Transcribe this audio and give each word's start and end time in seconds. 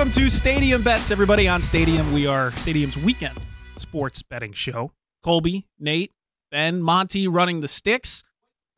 Welcome 0.00 0.14
to 0.14 0.30
Stadium 0.30 0.82
Bets, 0.82 1.10
everybody 1.10 1.46
on 1.46 1.60
Stadium. 1.60 2.14
We 2.14 2.26
are 2.26 2.52
Stadium's 2.52 2.96
weekend 2.96 3.38
sports 3.76 4.22
betting 4.22 4.54
show. 4.54 4.92
Colby, 5.22 5.66
Nate, 5.78 6.10
Ben, 6.50 6.80
Monty 6.80 7.28
running 7.28 7.60
the 7.60 7.68
sticks. 7.68 8.24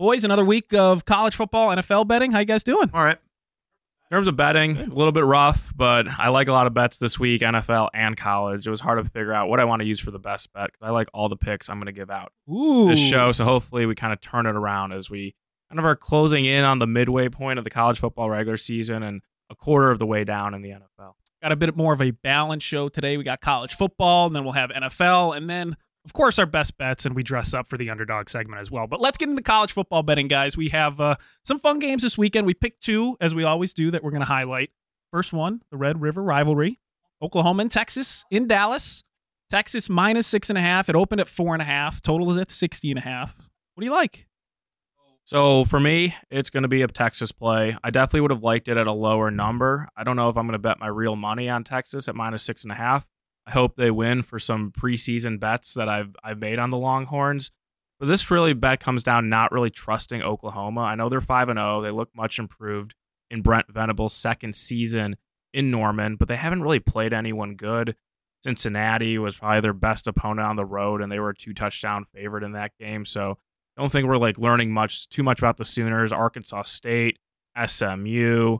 Boys, 0.01 0.25
another 0.25 0.45
week 0.45 0.75
of 0.75 1.05
college 1.05 1.37
football, 1.37 1.69
NFL 1.69 2.09
betting. 2.09 2.33
How 2.33 2.41
you 2.41 2.45
guys 2.45 2.65
doing? 2.65 2.91
All 2.93 3.05
right. 3.05 3.19
In 4.11 4.17
terms 4.17 4.27
of 4.27 4.35
betting, 4.35 4.77
a 4.77 4.87
little 4.87 5.12
bit 5.12 5.25
rough, 5.25 5.73
but 5.77 6.09
I 6.09 6.31
like 6.31 6.48
a 6.48 6.53
lot 6.53 6.67
of 6.67 6.75
bets 6.75 6.98
this 6.98 7.21
week, 7.21 7.43
NFL 7.43 7.91
and 7.95 8.17
college. 8.17 8.67
It 8.67 8.70
was 8.70 8.81
hard 8.81 8.98
to 8.98 9.09
figure 9.09 9.33
out 9.33 9.48
what 9.48 9.61
I 9.61 9.65
want 9.65 9.79
to 9.81 9.87
use 9.87 10.01
for 10.01 10.11
the 10.11 10.19
best 10.19 10.53
bet 10.53 10.73
because 10.73 10.84
I 10.84 10.91
like 10.91 11.07
all 11.15 11.29
the 11.29 11.37
picks 11.37 11.70
I'm 11.70 11.77
going 11.77 11.87
to 11.87 11.93
give 11.93 12.11
out 12.11 12.33
Ooh. 12.51 12.89
this 12.89 12.98
show. 12.98 13.31
So 13.31 13.45
hopefully 13.45 13.87
we 13.87 13.95
kind 13.95 14.12
of 14.12 14.20
turn 14.20 14.47
it 14.47 14.57
around 14.57 14.91
as 14.91 15.09
we 15.09 15.37
kind 15.70 15.79
of 15.79 15.84
are 15.84 15.95
closing 15.95 16.47
in 16.47 16.65
on 16.65 16.81
the 16.81 16.89
midway 16.89 17.29
point 17.29 17.61
of 17.61 17.65
the 17.65 17.70
college 17.70 18.01
football 18.01 18.29
regular 18.29 18.57
season 18.57 19.05
and 19.05 19.23
a 19.52 19.56
quarter 19.56 19.91
of 19.91 19.98
the 19.98 20.06
way 20.06 20.24
down 20.24 20.55
in 20.55 20.61
the 20.61 20.70
NFL. 20.70 21.12
Got 21.42 21.52
a 21.52 21.56
bit 21.56 21.77
more 21.77 21.92
of 21.92 22.01
a 22.01 22.11
balanced 22.11 22.67
show 22.67 22.89
today. 22.89 23.17
We 23.17 23.25
got 23.25 23.41
college 23.41 23.75
football, 23.75 24.27
and 24.27 24.34
then 24.34 24.45
we'll 24.45 24.53
have 24.53 24.70
NFL, 24.70 25.36
and 25.36 25.48
then, 25.50 25.77
of 26.05 26.12
course, 26.12 26.39
our 26.39 26.47
best 26.47 26.78
bets, 26.78 27.05
and 27.05 27.14
we 27.17 27.22
dress 27.22 27.53
up 27.53 27.69
for 27.69 27.77
the 27.77 27.91
underdog 27.91 28.28
segment 28.28 28.61
as 28.61 28.70
well. 28.70 28.86
But 28.86 29.00
let's 29.00 29.19
get 29.19 29.28
into 29.28 29.42
college 29.42 29.73
football 29.73 30.03
betting, 30.03 30.28
guys. 30.28 30.56
We 30.56 30.69
have 30.70 31.00
uh, 31.00 31.17
some 31.45 31.58
fun 31.58 31.78
games 31.78 32.03
this 32.03 32.17
weekend. 32.17 32.47
We 32.47 32.55
picked 32.55 32.83
two, 32.83 33.17
as 33.20 33.34
we 33.34 33.45
always 33.45 33.75
do, 33.75 33.91
that 33.91 34.03
we're 34.05 34.11
going 34.11 34.23
to 34.23 34.27
highlight. 34.27 34.70
First 35.11 35.33
one, 35.33 35.62
the 35.70 35.77
Red 35.77 36.00
River 36.00 36.23
rivalry, 36.23 36.78
Oklahoma 37.20 37.62
and 37.62 37.70
Texas 37.70 38.25
in 38.30 38.47
Dallas. 38.47 39.05
Texas 39.50 39.91
minus 39.91 40.27
six 40.27 40.48
and 40.48 40.56
a 40.56 40.62
half. 40.62 40.89
It 40.89 40.97
opened 40.97 41.20
at 41.20 41.28
four 41.28 41.55
and 41.55 41.61
a 41.61 41.67
half. 41.67 42.00
Total 42.00 42.30
is 42.30 42.39
at 42.39 42.50
60 42.50 42.91
and 42.91 42.98
a 42.98 43.03
half. 43.03 43.50
What 43.75 43.83
do 43.83 43.84
you 43.84 43.92
like? 43.92 44.27
So 45.25 45.65
for 45.65 45.78
me, 45.78 46.15
it's 46.31 46.51
going 46.51 46.65
to 46.65 46.69
be 46.69 46.83
a 46.83 46.89
Texas 46.89 47.33
play. 47.33 47.77
I 47.83 47.91
definitely 47.91 48.23
would 48.23 48.33
have 48.33 48.42
liked 48.42 48.69
it 48.69 48.77
at 48.77 48.87
a 48.87 48.92
lower 48.92 49.31
number. 49.31 49.89
I 49.97 50.05
don't 50.05 50.17
know 50.17 50.29
if 50.29 50.37
I'm 50.37 50.47
going 50.47 50.53
to 50.55 50.59
bet 50.59 50.81
my 50.81 50.89
real 50.89 51.17
money 51.17 51.48
on 51.48 51.64
Texas 51.64 52.09
at 52.09 52.17
minus 52.17 52.42
six 52.42 52.64
and 52.64 52.73
a 52.73 52.77
half. 52.77 53.09
I 53.47 53.53
hope 53.53 53.77
they 53.77 53.91
win 53.91 54.23
for 54.23 54.39
some 54.39 54.73
preseason 54.73 55.41
bets 55.41 55.75
that 55.75 55.89
I've 55.89 56.14
I've 56.23 56.39
made 56.39 56.59
on 56.59 56.70
the 56.70 56.77
Longhorns. 56.79 57.51
But 57.98 58.06
this 58.06 58.31
really 58.31 58.53
bet 58.53 58.81
comes 58.81 59.05
down 59.05 59.29
not 59.29 59.53
really 59.53 59.70
trusting 59.70 60.23
Oklahoma. 60.23 60.81
I 60.81 60.97
know 60.97 61.09
they're 61.09 61.20
five 61.20 61.48
and 61.48 61.59
zero. 61.59 61.81
They 61.81 61.92
look 61.92 62.11
much 62.17 62.39
improved 62.39 62.95
in 63.31 63.42
Brent 63.42 63.67
Venables' 63.73 64.12
second 64.12 64.55
season 64.55 65.17
in 65.55 65.70
Norman, 65.70 66.17
but 66.17 66.29
they 66.29 66.36
haven't 66.36 66.62
really 66.62 66.81
played 66.81 67.12
anyone 67.12 67.55
good. 67.55 67.95
Cincinnati 68.42 69.19
was 69.19 69.36
probably 69.36 69.61
their 69.61 69.73
best 69.73 70.09
opponent 70.09 70.48
on 70.48 70.57
the 70.57 70.64
road, 70.64 71.01
and 71.01 71.12
they 71.12 71.20
were 71.20 71.31
a 71.31 71.36
two 71.36 71.55
touchdown 71.55 72.05
favorite 72.12 72.42
in 72.42 72.53
that 72.53 72.73
game. 72.79 73.05
So 73.05 73.39
don't 73.81 73.91
think 73.91 74.06
we're 74.06 74.19
like 74.19 74.39
learning 74.39 74.73
much 74.73 75.09
too 75.09 75.23
much 75.23 75.39
about 75.39 75.56
the 75.56 75.65
Sooners. 75.65 76.12
Arkansas 76.12 76.62
State, 76.62 77.19
SMU. 77.67 78.59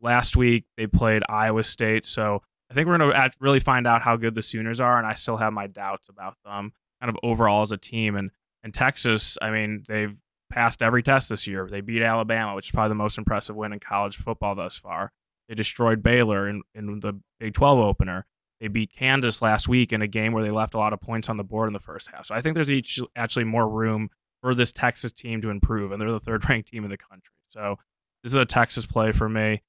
Last 0.00 0.36
week 0.36 0.64
they 0.76 0.86
played 0.86 1.22
Iowa 1.28 1.62
State, 1.62 2.04
so 2.04 2.42
I 2.70 2.74
think 2.74 2.88
we're 2.88 2.98
going 2.98 3.12
to 3.12 3.30
really 3.40 3.60
find 3.60 3.86
out 3.86 4.02
how 4.02 4.16
good 4.16 4.34
the 4.34 4.42
Sooners 4.42 4.80
are. 4.80 4.98
And 4.98 5.06
I 5.06 5.14
still 5.14 5.36
have 5.36 5.52
my 5.52 5.66
doubts 5.66 6.08
about 6.08 6.36
them, 6.44 6.72
kind 7.00 7.10
of 7.10 7.16
overall 7.22 7.62
as 7.62 7.72
a 7.72 7.76
team. 7.76 8.16
And 8.16 8.30
and 8.62 8.72
Texas, 8.72 9.38
I 9.40 9.50
mean, 9.50 9.84
they've 9.88 10.16
passed 10.50 10.82
every 10.82 11.02
test 11.02 11.28
this 11.28 11.46
year. 11.46 11.66
They 11.68 11.80
beat 11.80 12.02
Alabama, 12.02 12.54
which 12.54 12.68
is 12.68 12.70
probably 12.70 12.90
the 12.90 12.96
most 12.96 13.18
impressive 13.18 13.56
win 13.56 13.72
in 13.72 13.80
college 13.80 14.16
football 14.16 14.54
thus 14.54 14.76
far. 14.76 15.12
They 15.48 15.54
destroyed 15.54 16.02
Baylor 16.02 16.48
in, 16.48 16.62
in 16.74 17.00
the 17.00 17.20
Big 17.40 17.54
12 17.54 17.78
opener. 17.78 18.26
They 18.60 18.68
beat 18.68 18.92
Kansas 18.96 19.42
last 19.42 19.68
week 19.68 19.92
in 19.92 20.02
a 20.02 20.06
game 20.06 20.32
where 20.32 20.44
they 20.44 20.50
left 20.50 20.74
a 20.74 20.78
lot 20.78 20.92
of 20.92 21.00
points 21.00 21.28
on 21.28 21.36
the 21.36 21.42
board 21.42 21.68
in 21.68 21.72
the 21.72 21.80
first 21.80 22.08
half. 22.12 22.26
So 22.26 22.34
I 22.34 22.40
think 22.40 22.54
there's 22.54 22.70
each, 22.70 23.00
actually 23.16 23.44
more 23.44 23.68
room 23.68 24.10
for 24.42 24.54
this 24.54 24.72
Texas 24.72 25.12
team 25.12 25.40
to 25.40 25.48
improve, 25.50 25.92
and 25.92 26.00
they're 26.02 26.10
the 26.12 26.20
third 26.20 26.46
ranked 26.48 26.70
team 26.70 26.84
in 26.84 26.90
the 26.90 26.98
country. 26.98 27.32
So 27.48 27.76
this 28.22 28.32
is 28.32 28.36
a 28.36 28.44
Texas 28.44 28.84
play 28.84 29.12
for 29.12 29.28
me. 29.28 29.62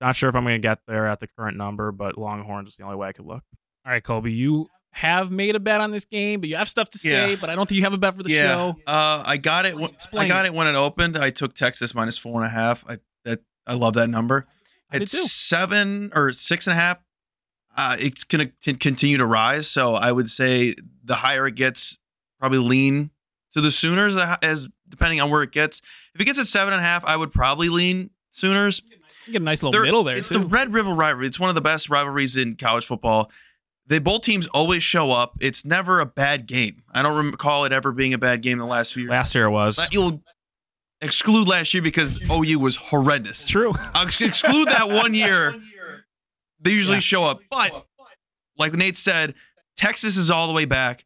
Not 0.00 0.16
sure 0.16 0.28
if 0.28 0.34
I'm 0.34 0.42
going 0.44 0.60
to 0.60 0.66
get 0.66 0.80
there 0.88 1.06
at 1.06 1.20
the 1.20 1.28
current 1.28 1.56
number, 1.56 1.92
but 1.92 2.18
Longhorns 2.18 2.70
is 2.70 2.76
the 2.76 2.84
only 2.84 2.96
way 2.96 3.08
I 3.08 3.12
could 3.12 3.26
look. 3.26 3.42
All 3.86 3.92
right, 3.92 4.02
Colby, 4.02 4.32
you 4.32 4.66
have 4.92 5.30
made 5.30 5.56
a 5.56 5.60
bet 5.60 5.80
on 5.80 5.90
this 5.90 6.04
game, 6.04 6.40
but 6.40 6.48
you 6.48 6.56
have 6.56 6.68
stuff 6.68 6.90
to 6.90 6.98
say, 6.98 7.30
Yeah. 7.30 7.36
but 7.40 7.50
I 7.50 7.54
don't 7.54 7.68
think 7.68 7.76
you 7.76 7.84
have 7.84 7.94
a 7.94 7.98
bet 7.98 8.14
for 8.16 8.22
the 8.22 8.30
yeah. 8.30 8.48
show. 8.48 8.76
Uh, 8.86 9.22
I 9.24 9.36
got 9.36 9.66
it. 9.66 9.74
When, 9.76 9.84
Explain 9.86 10.24
I 10.24 10.28
got 10.28 10.44
it. 10.44 10.48
it 10.48 10.54
when 10.54 10.66
it 10.66 10.74
opened. 10.74 11.16
I 11.16 11.30
took 11.30 11.54
Texas 11.54 11.94
minus 11.94 12.16
four 12.18 12.40
and 12.42 12.46
a 12.46 12.52
half. 12.54 12.84
I 12.88 12.98
that 13.24 13.40
I 13.66 13.74
love 13.74 13.94
that 13.94 14.08
number. 14.08 14.46
I 14.90 14.98
did 14.98 15.04
It's 15.04 15.32
seven 15.32 16.12
or 16.14 16.32
six 16.32 16.66
and 16.66 16.72
a 16.72 16.80
half. 16.80 16.98
Uh, 17.76 17.96
it's 17.98 18.22
gonna 18.24 18.50
continue 18.62 19.16
to 19.18 19.26
rise. 19.26 19.68
So 19.68 19.94
I 19.94 20.12
would 20.12 20.28
say 20.28 20.74
the 21.02 21.16
higher 21.16 21.46
it 21.46 21.56
gets, 21.56 21.98
probably 22.38 22.58
lean 22.58 23.10
to 23.54 23.60
the 23.60 23.70
Sooners 23.70 24.16
uh, 24.16 24.36
as 24.42 24.68
depending 24.88 25.20
on 25.20 25.30
where 25.30 25.42
it 25.42 25.50
gets. 25.52 25.80
If 26.14 26.20
it 26.20 26.24
gets 26.24 26.38
at 26.38 26.46
seven 26.46 26.72
and 26.74 26.80
a 26.80 26.84
half, 26.84 27.04
I 27.04 27.16
would 27.16 27.32
probably 27.32 27.68
lean 27.68 28.10
Sooners. 28.30 28.82
You 29.26 29.32
get 29.32 29.42
a 29.42 29.44
nice 29.44 29.62
little 29.62 29.72
They're- 29.72 29.82
middle 29.84 30.04
there. 30.04 30.16
It's 30.18 30.28
too. 30.28 30.40
the 30.40 30.46
Red 30.46 30.72
River 30.72 30.92
rivalry. 30.92 31.26
It's 31.26 31.40
one 31.40 31.48
of 31.48 31.54
the 31.54 31.60
best 31.62 31.88
rivalries 31.88 32.36
in 32.36 32.56
college 32.56 32.84
football. 32.86 33.30
They 33.86 33.98
both 33.98 34.22
teams 34.22 34.46
always 34.48 34.82
show 34.82 35.10
up. 35.10 35.36
It's 35.40 35.64
never 35.64 36.00
a 36.00 36.06
bad 36.06 36.46
game. 36.46 36.82
I 36.92 37.02
don't 37.02 37.30
recall 37.32 37.64
it 37.64 37.72
ever 37.72 37.92
being 37.92 38.14
a 38.14 38.18
bad 38.18 38.40
game 38.42 38.54
in 38.54 38.58
the 38.58 38.66
last 38.66 38.94
few 38.94 39.02
years. 39.04 39.10
Last 39.10 39.34
year 39.34 39.44
it 39.44 39.50
was. 39.50 39.76
But 39.76 39.92
You'll 39.92 40.22
exclude 41.02 41.48
last 41.48 41.74
year 41.74 41.82
because 41.82 42.18
OU 42.30 42.58
was 42.60 42.76
horrendous. 42.76 43.44
True. 43.46 43.72
I'll 43.94 44.06
exclude 44.06 44.68
that 44.68 44.88
one 44.88 45.12
year. 45.14 45.54
They 46.60 46.70
usually 46.70 46.96
Yeah. 46.96 47.00
show 47.00 47.24
up. 47.24 47.40
But 47.50 47.86
like 48.56 48.72
Nate 48.72 48.96
said, 48.96 49.34
Texas 49.76 50.16
is 50.16 50.30
all 50.30 50.46
the 50.46 50.54
way 50.54 50.64
back. 50.64 51.04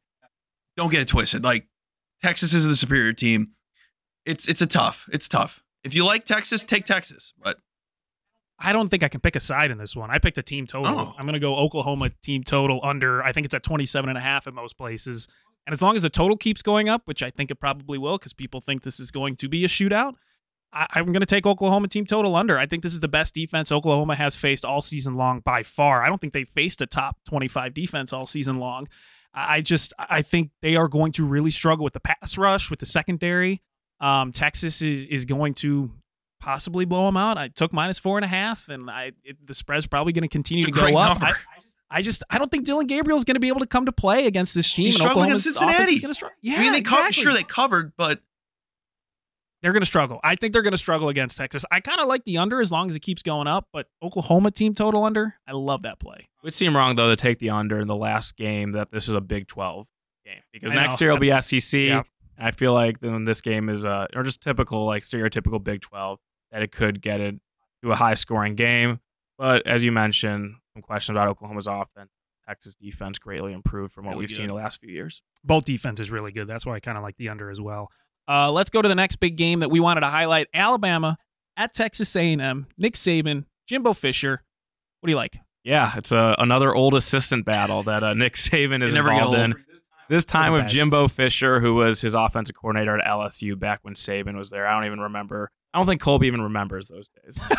Don't 0.76 0.90
get 0.90 1.00
it 1.00 1.08
twisted. 1.08 1.42
Like 1.42 1.66
Texas 2.22 2.54
is 2.54 2.66
the 2.66 2.76
superior 2.76 3.12
team. 3.12 3.52
It's 4.24 4.48
it's 4.48 4.60
a 4.60 4.66
tough. 4.66 5.08
It's 5.12 5.28
tough. 5.28 5.62
If 5.84 5.94
you 5.94 6.04
like 6.04 6.24
Texas, 6.24 6.64
take 6.64 6.84
Texas. 6.84 7.32
But 7.42 7.58
I 8.58 8.72
don't 8.72 8.88
think 8.88 9.02
I 9.02 9.08
can 9.08 9.20
pick 9.20 9.36
a 9.36 9.40
side 9.40 9.70
in 9.70 9.78
this 9.78 9.94
one. 9.94 10.10
I 10.10 10.18
picked 10.18 10.38
a 10.38 10.42
team 10.42 10.66
total. 10.66 10.98
Oh. 10.98 11.14
I'm 11.16 11.24
going 11.24 11.34
to 11.34 11.40
go 11.40 11.56
Oklahoma 11.56 12.10
team 12.22 12.42
total 12.42 12.80
under. 12.82 13.22
I 13.22 13.32
think 13.32 13.44
it's 13.44 13.54
at 13.54 13.62
27 13.62 14.08
and 14.08 14.18
a 14.18 14.20
half 14.20 14.46
at 14.46 14.54
most 14.54 14.76
places. 14.76 15.28
And 15.66 15.72
as 15.72 15.80
long 15.80 15.94
as 15.96 16.02
the 16.02 16.10
total 16.10 16.36
keeps 16.36 16.62
going 16.62 16.88
up, 16.88 17.02
which 17.04 17.22
I 17.22 17.30
think 17.30 17.50
it 17.50 17.56
probably 17.56 17.98
will 17.98 18.18
because 18.18 18.32
people 18.32 18.60
think 18.60 18.82
this 18.82 18.98
is 18.98 19.10
going 19.10 19.36
to 19.36 19.48
be 19.48 19.64
a 19.64 19.68
shootout, 19.68 20.14
I, 20.72 20.86
I'm 20.92 21.06
going 21.06 21.20
to 21.20 21.26
take 21.26 21.46
Oklahoma 21.46 21.88
team 21.88 22.04
total 22.04 22.34
under. 22.34 22.58
I 22.58 22.66
think 22.66 22.82
this 22.82 22.94
is 22.94 23.00
the 23.00 23.08
best 23.08 23.34
defense 23.34 23.70
Oklahoma 23.70 24.16
has 24.16 24.34
faced 24.34 24.64
all 24.64 24.80
season 24.80 25.14
long 25.14 25.40
by 25.40 25.62
far. 25.62 26.02
I 26.02 26.08
don't 26.08 26.20
think 26.20 26.32
they 26.32 26.44
faced 26.44 26.82
a 26.82 26.86
top 26.86 27.18
25 27.28 27.74
defense 27.74 28.12
all 28.12 28.26
season 28.26 28.58
long. 28.58 28.88
I 29.34 29.60
just 29.60 29.92
I 29.98 30.22
think 30.22 30.50
they 30.62 30.76
are 30.76 30.88
going 30.88 31.12
to 31.12 31.24
really 31.24 31.50
struggle 31.50 31.84
with 31.84 31.92
the 31.92 32.00
pass 32.00 32.36
rush, 32.36 32.70
with 32.70 32.80
the 32.80 32.86
secondary. 32.86 33.62
Um, 34.00 34.32
Texas 34.32 34.82
is 34.82 35.04
is 35.04 35.24
going 35.24 35.54
to 35.54 35.92
possibly 36.40 36.84
blow 36.84 37.06
them 37.06 37.16
out. 37.16 37.36
I 37.36 37.48
took 37.48 37.72
minus 37.72 37.98
four 37.98 38.18
and 38.18 38.24
a 38.24 38.28
half, 38.28 38.68
and 38.68 38.90
I 38.90 39.12
it, 39.24 39.46
the 39.46 39.54
spread's 39.54 39.86
probably 39.86 40.12
going 40.12 40.22
to 40.22 40.28
continue 40.28 40.64
to 40.64 40.70
go 40.70 40.96
up. 40.96 41.22
I, 41.22 41.30
I 41.30 41.60
just 41.60 41.76
I 41.90 42.02
just 42.02 42.24
I 42.30 42.38
don't 42.38 42.50
think 42.50 42.64
Dillon 42.64 42.86
Gabriel 42.86 43.18
is 43.18 43.24
going 43.24 43.36
to 43.36 43.40
be 43.40 43.48
able 43.48 43.60
to 43.60 43.66
come 43.66 43.86
to 43.86 43.92
play 43.92 44.26
against 44.26 44.54
this 44.54 44.72
team. 44.72 44.86
He's 44.86 44.96
struggling 44.96 45.26
against 45.26 45.44
Cincinnati. 45.44 46.00
going. 46.00 46.14
Yeah, 46.42 46.56
I 46.56 46.60
mean, 46.60 46.72
they 46.72 46.78
exactly. 46.78 47.12
Sure, 47.12 47.32
they 47.32 47.42
covered, 47.42 47.92
but 47.96 48.20
they're 49.62 49.72
going 49.72 49.82
to 49.82 49.86
struggle. 49.86 50.20
I 50.22 50.36
think 50.36 50.52
they're 50.52 50.62
going 50.62 50.72
to 50.72 50.78
struggle 50.78 51.08
against 51.08 51.36
Texas. 51.36 51.64
I 51.70 51.80
kind 51.80 52.00
of 52.00 52.06
like 52.08 52.24
the 52.24 52.38
under 52.38 52.60
as 52.60 52.70
long 52.70 52.88
as 52.90 52.96
it 52.96 53.00
keeps 53.00 53.22
going 53.22 53.46
up, 53.46 53.68
but 53.72 53.86
Oklahoma 54.02 54.50
team 54.50 54.74
total 54.74 55.04
under, 55.04 55.34
I 55.46 55.52
love 55.52 55.82
that 55.82 55.98
play. 55.98 56.18
It 56.20 56.44
would 56.44 56.54
seem 56.54 56.76
wrong 56.76 56.96
though 56.96 57.08
to 57.08 57.16
take 57.16 57.38
the 57.38 57.50
under 57.50 57.80
in 57.80 57.88
the 57.88 57.96
last 57.96 58.36
game 58.36 58.72
that 58.72 58.90
this 58.90 59.08
is 59.08 59.14
a 59.14 59.20
Big 59.20 59.48
12 59.48 59.86
game 60.24 60.42
because 60.52 60.72
I 60.72 60.74
next 60.76 61.00
know. 61.00 61.06
year 61.06 61.12
will 61.12 61.20
be 61.20 61.40
SEC. 61.40 61.80
Yeah. 61.80 62.02
I 62.38 62.52
feel 62.52 62.72
like 62.72 63.00
then 63.00 63.24
this 63.24 63.40
game 63.40 63.68
is 63.68 63.84
uh 63.84 64.06
or 64.14 64.22
just 64.22 64.40
typical 64.40 64.84
like 64.86 65.02
stereotypical 65.02 65.62
Big 65.62 65.80
12 65.80 66.20
that 66.52 66.62
it 66.62 66.70
could 66.70 67.02
get 67.02 67.20
it 67.20 67.34
to 67.82 67.90
a 67.90 67.96
high 67.96 68.14
scoring 68.14 68.54
game. 68.54 69.00
But 69.38 69.66
as 69.66 69.82
you 69.82 69.90
mentioned, 69.92 70.54
some 70.74 70.82
questions 70.82 71.16
about 71.16 71.28
Oklahoma's 71.28 71.66
offense. 71.66 72.10
Texas 72.46 72.74
defense 72.80 73.18
greatly 73.18 73.52
improved 73.52 73.92
from 73.92 74.06
what 74.06 74.12
Really 74.12 74.22
we've 74.22 74.30
seen 74.30 74.46
the 74.46 74.54
last 74.54 74.80
few 74.80 74.90
years. 74.90 75.22
both 75.44 75.64
defenses 75.66 76.10
really 76.10 76.32
good. 76.32 76.46
That's 76.46 76.64
why 76.64 76.76
I 76.76 76.80
kind 76.80 76.96
of 76.96 77.02
like 77.02 77.16
the 77.18 77.28
under 77.28 77.50
as 77.50 77.60
well. 77.60 77.90
Uh, 78.28 78.52
let's 78.52 78.70
go 78.70 78.82
to 78.82 78.88
the 78.88 78.94
next 78.94 79.16
big 79.16 79.36
game 79.36 79.60
that 79.60 79.70
we 79.70 79.80
wanted 79.80 80.00
to 80.02 80.08
highlight: 80.08 80.48
Alabama 80.52 81.16
at 81.56 81.74
Texas 81.74 82.14
A&M. 82.14 82.66
Nick 82.76 82.94
Saban, 82.94 83.44
Jimbo 83.66 83.94
Fisher. 83.94 84.42
What 85.00 85.06
do 85.06 85.10
you 85.10 85.16
like? 85.16 85.38
Yeah, 85.64 85.92
it's 85.96 86.12
a, 86.12 86.34
another 86.38 86.74
old 86.74 86.94
assistant 86.94 87.44
battle 87.44 87.82
that 87.84 88.02
uh, 88.02 88.14
Nick 88.14 88.34
Saban 88.34 88.82
is 88.82 88.92
never 88.92 89.10
involved 89.10 89.38
in. 89.38 89.54
This 90.08 90.24
time 90.24 90.52
with. 90.54 90.68
Jimbo 90.68 91.08
Fisher, 91.08 91.60
who 91.60 91.74
was 91.74 92.00
his 92.00 92.14
offensive 92.14 92.56
coordinator 92.56 92.98
at 92.98 93.04
LSU 93.04 93.58
back 93.58 93.80
when 93.82 93.94
Saban 93.94 94.36
was 94.36 94.48
there. 94.48 94.66
I 94.66 94.74
don't 94.74 94.86
even 94.86 95.00
remember 95.00 95.50
I 95.72 95.78
don't 95.78 95.86
think 95.86 96.00
Colby 96.00 96.26
even 96.26 96.40
remembers 96.40 96.88
those 96.88 97.08
days. 97.08 97.38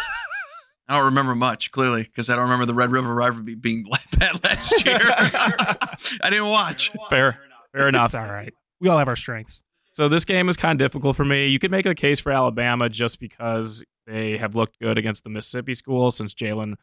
I 0.87 0.95
don't 0.95 1.05
remember 1.05 1.35
much, 1.35 1.69
clearly, 1.71 2.03
because 2.03 2.29
I 2.29 2.35
don't 2.35 2.45
remember 2.45 2.65
the 2.65 2.73
Red 2.73 2.91
River 2.91 3.13
rivalry 3.13 3.55
being 3.55 3.83
that 3.91 4.19
bad 4.19 4.43
last 4.43 4.85
year. 4.85 4.99
I 6.23 6.29
didn't 6.29 6.47
watch. 6.47 6.91
Fair, 7.09 7.39
fair 7.75 7.87
enough. 7.87 8.15
All 8.15 8.25
right. 8.25 8.53
We 8.81 8.89
all 8.89 8.97
have 8.97 9.07
our 9.07 9.15
strengths. 9.15 9.63
So 9.99 10.07
this 10.07 10.23
game 10.23 10.47
is 10.47 10.55
kind 10.55 10.81
of 10.81 10.85
difficult 10.87 11.17
for 11.17 11.25
me. 11.25 11.47
You 11.47 11.59
could 11.59 11.71
make 11.71 11.85
a 11.85 11.93
case 11.93 12.21
for 12.21 12.31
Alabama 12.31 12.87
just 12.87 13.19
because 13.19 13.83
they 14.07 14.37
have 14.37 14.55
looked 14.55 14.79
good 14.79 14.97
against 14.97 15.25
the 15.25 15.29
Mississippi 15.29 15.73
schools 15.73 16.15
since 16.15 16.33
Jalen 16.33 16.75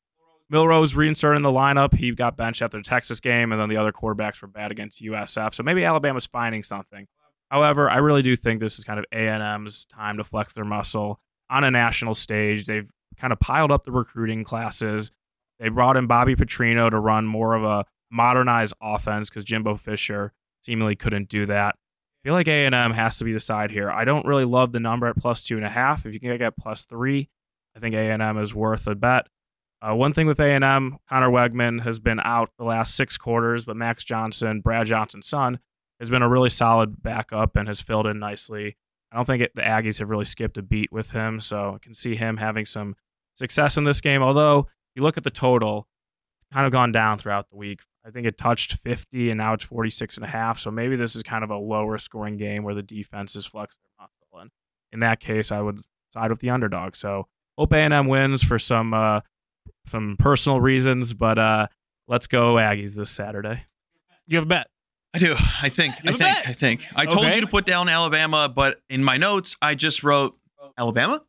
Milroe's 0.50 0.94
reinserted 0.94 1.38
in 1.38 1.42
the 1.42 1.48
lineup. 1.48 1.94
He 1.94 2.10
got 2.10 2.36
benched 2.36 2.60
after 2.60 2.76
the 2.76 2.82
Texas 2.82 3.18
game, 3.18 3.52
and 3.52 3.58
then 3.58 3.70
the 3.70 3.78
other 3.78 3.90
quarterbacks 3.90 4.42
were 4.42 4.48
bad 4.48 4.70
against 4.70 5.02
USF. 5.02 5.54
So 5.54 5.62
maybe 5.62 5.82
Alabama's 5.82 6.26
finding 6.26 6.62
something. 6.62 7.06
However, 7.50 7.88
I 7.88 7.96
really 7.96 8.20
do 8.20 8.36
think 8.36 8.60
this 8.60 8.78
is 8.78 8.84
kind 8.84 8.98
of 8.98 9.06
A&M's 9.10 9.86
time 9.86 10.18
to 10.18 10.24
flex 10.24 10.52
their 10.52 10.66
muscle 10.66 11.18
on 11.48 11.64
a 11.64 11.70
national 11.70 12.14
stage. 12.14 12.66
They've 12.66 12.90
kind 13.18 13.32
of 13.32 13.40
piled 13.40 13.72
up 13.72 13.84
the 13.84 13.92
recruiting 13.92 14.44
classes. 14.44 15.10
They 15.58 15.70
brought 15.70 15.96
in 15.96 16.06
Bobby 16.06 16.36
Petrino 16.36 16.90
to 16.90 16.98
run 16.98 17.24
more 17.24 17.54
of 17.54 17.64
a 17.64 17.86
modernized 18.10 18.74
offense 18.82 19.30
because 19.30 19.44
Jimbo 19.44 19.76
Fisher 19.76 20.34
seemingly 20.60 20.96
couldn't 20.96 21.30
do 21.30 21.46
that. 21.46 21.76
I 22.26 22.28
feel 22.28 22.34
like 22.34 22.48
A&M 22.48 22.90
has 22.90 23.18
to 23.18 23.24
be 23.24 23.32
the 23.32 23.38
side 23.38 23.70
here. 23.70 23.88
I 23.88 24.04
don't 24.04 24.26
really 24.26 24.44
love 24.44 24.72
the 24.72 24.80
number 24.80 25.06
at 25.06 25.16
plus 25.16 25.44
two 25.44 25.54
and 25.58 25.64
a 25.64 25.68
half. 25.68 26.06
If 26.06 26.12
you 26.12 26.18
can 26.18 26.36
get 26.36 26.56
plus 26.56 26.84
three, 26.84 27.28
I 27.76 27.78
think 27.78 27.94
A&M 27.94 28.38
is 28.38 28.52
worth 28.52 28.88
a 28.88 28.96
bet. 28.96 29.28
Uh, 29.80 29.94
one 29.94 30.12
thing 30.12 30.26
with 30.26 30.40
A&M, 30.40 30.98
Conner 31.08 31.30
Weigman 31.30 31.82
has 31.84 32.00
been 32.00 32.18
out 32.18 32.50
the 32.58 32.64
last 32.64 32.96
six 32.96 33.16
quarters, 33.16 33.64
but 33.64 33.76
Max 33.76 34.02
Johnson, 34.02 34.60
Brad 34.60 34.88
Johnson's 34.88 35.28
son, 35.28 35.60
has 36.00 36.10
been 36.10 36.22
a 36.22 36.28
really 36.28 36.48
solid 36.48 37.00
backup 37.00 37.54
and 37.54 37.68
has 37.68 37.80
filled 37.80 38.08
in 38.08 38.18
nicely. 38.18 38.76
I 39.12 39.16
don't 39.16 39.24
think 39.26 39.44
it, 39.44 39.52
the 39.54 39.62
Aggies 39.62 40.00
have 40.00 40.10
really 40.10 40.24
skipped 40.24 40.58
a 40.58 40.62
beat 40.62 40.90
with 40.90 41.12
him, 41.12 41.38
so 41.38 41.74
I 41.76 41.78
can 41.78 41.94
see 41.94 42.16
him 42.16 42.38
having 42.38 42.66
some 42.66 42.96
success 43.34 43.76
in 43.76 43.84
this 43.84 44.00
game. 44.00 44.24
Although 44.24 44.66
you 44.96 45.02
look 45.04 45.16
at 45.16 45.22
the 45.22 45.30
total, 45.30 45.86
it's 46.40 46.52
kind 46.52 46.66
of 46.66 46.72
gone 46.72 46.90
down 46.90 47.18
throughout 47.18 47.50
the 47.50 47.56
week. 47.56 47.82
I 48.06 48.10
think 48.10 48.26
it 48.26 48.38
touched 48.38 48.74
50 48.74 49.30
and 49.30 49.38
now 49.38 49.52
it's 49.54 49.64
46 49.64 50.16
and 50.16 50.24
a 50.24 50.28
half. 50.28 50.58
So 50.60 50.70
maybe 50.70 50.94
this 50.96 51.16
is 51.16 51.22
kind 51.24 51.42
of 51.42 51.50
a 51.50 51.56
lower 51.56 51.98
scoring 51.98 52.36
game 52.36 52.62
where 52.62 52.74
the 52.74 52.82
defense 52.82 53.34
is 53.34 53.46
flexed 53.46 53.80
their 53.82 53.90
muscle. 53.98 54.40
And 54.42 54.50
in 54.92 55.00
that 55.00 55.18
case, 55.18 55.50
I 55.50 55.60
would 55.60 55.80
side 56.12 56.30
with 56.30 56.38
the 56.40 56.50
underdog. 56.50 56.94
So 56.94 57.26
hope 57.58 57.72
A&M 57.72 58.06
wins 58.06 58.44
for 58.44 58.58
some 58.58 58.94
uh, 58.94 59.20
some 59.86 60.16
personal 60.18 60.60
reasons, 60.60 61.14
but 61.14 61.38
uh, 61.38 61.66
let's 62.06 62.26
go 62.28 62.54
Aggies 62.54 62.96
this 62.96 63.10
Saturday. 63.10 63.62
You 64.28 64.36
have 64.36 64.44
a 64.44 64.48
bet. 64.48 64.66
I 65.14 65.18
do. 65.18 65.34
I 65.62 65.68
think. 65.68 65.94
I 65.94 65.98
You 66.04 66.10
have 66.10 66.18
think. 66.18 66.36
bet. 66.36 66.48
I 66.48 66.52
think. 66.52 66.86
I 66.94 67.06
told 67.06 67.26
Okay. 67.26 67.34
you 67.36 67.40
to 67.40 67.46
put 67.46 67.64
down 67.66 67.88
Alabama, 67.88 68.48
but 68.54 68.80
in 68.90 69.02
my 69.02 69.16
notes, 69.16 69.56
I 69.62 69.74
just 69.74 70.02
wrote 70.04 70.36
Alabama. 70.78 71.22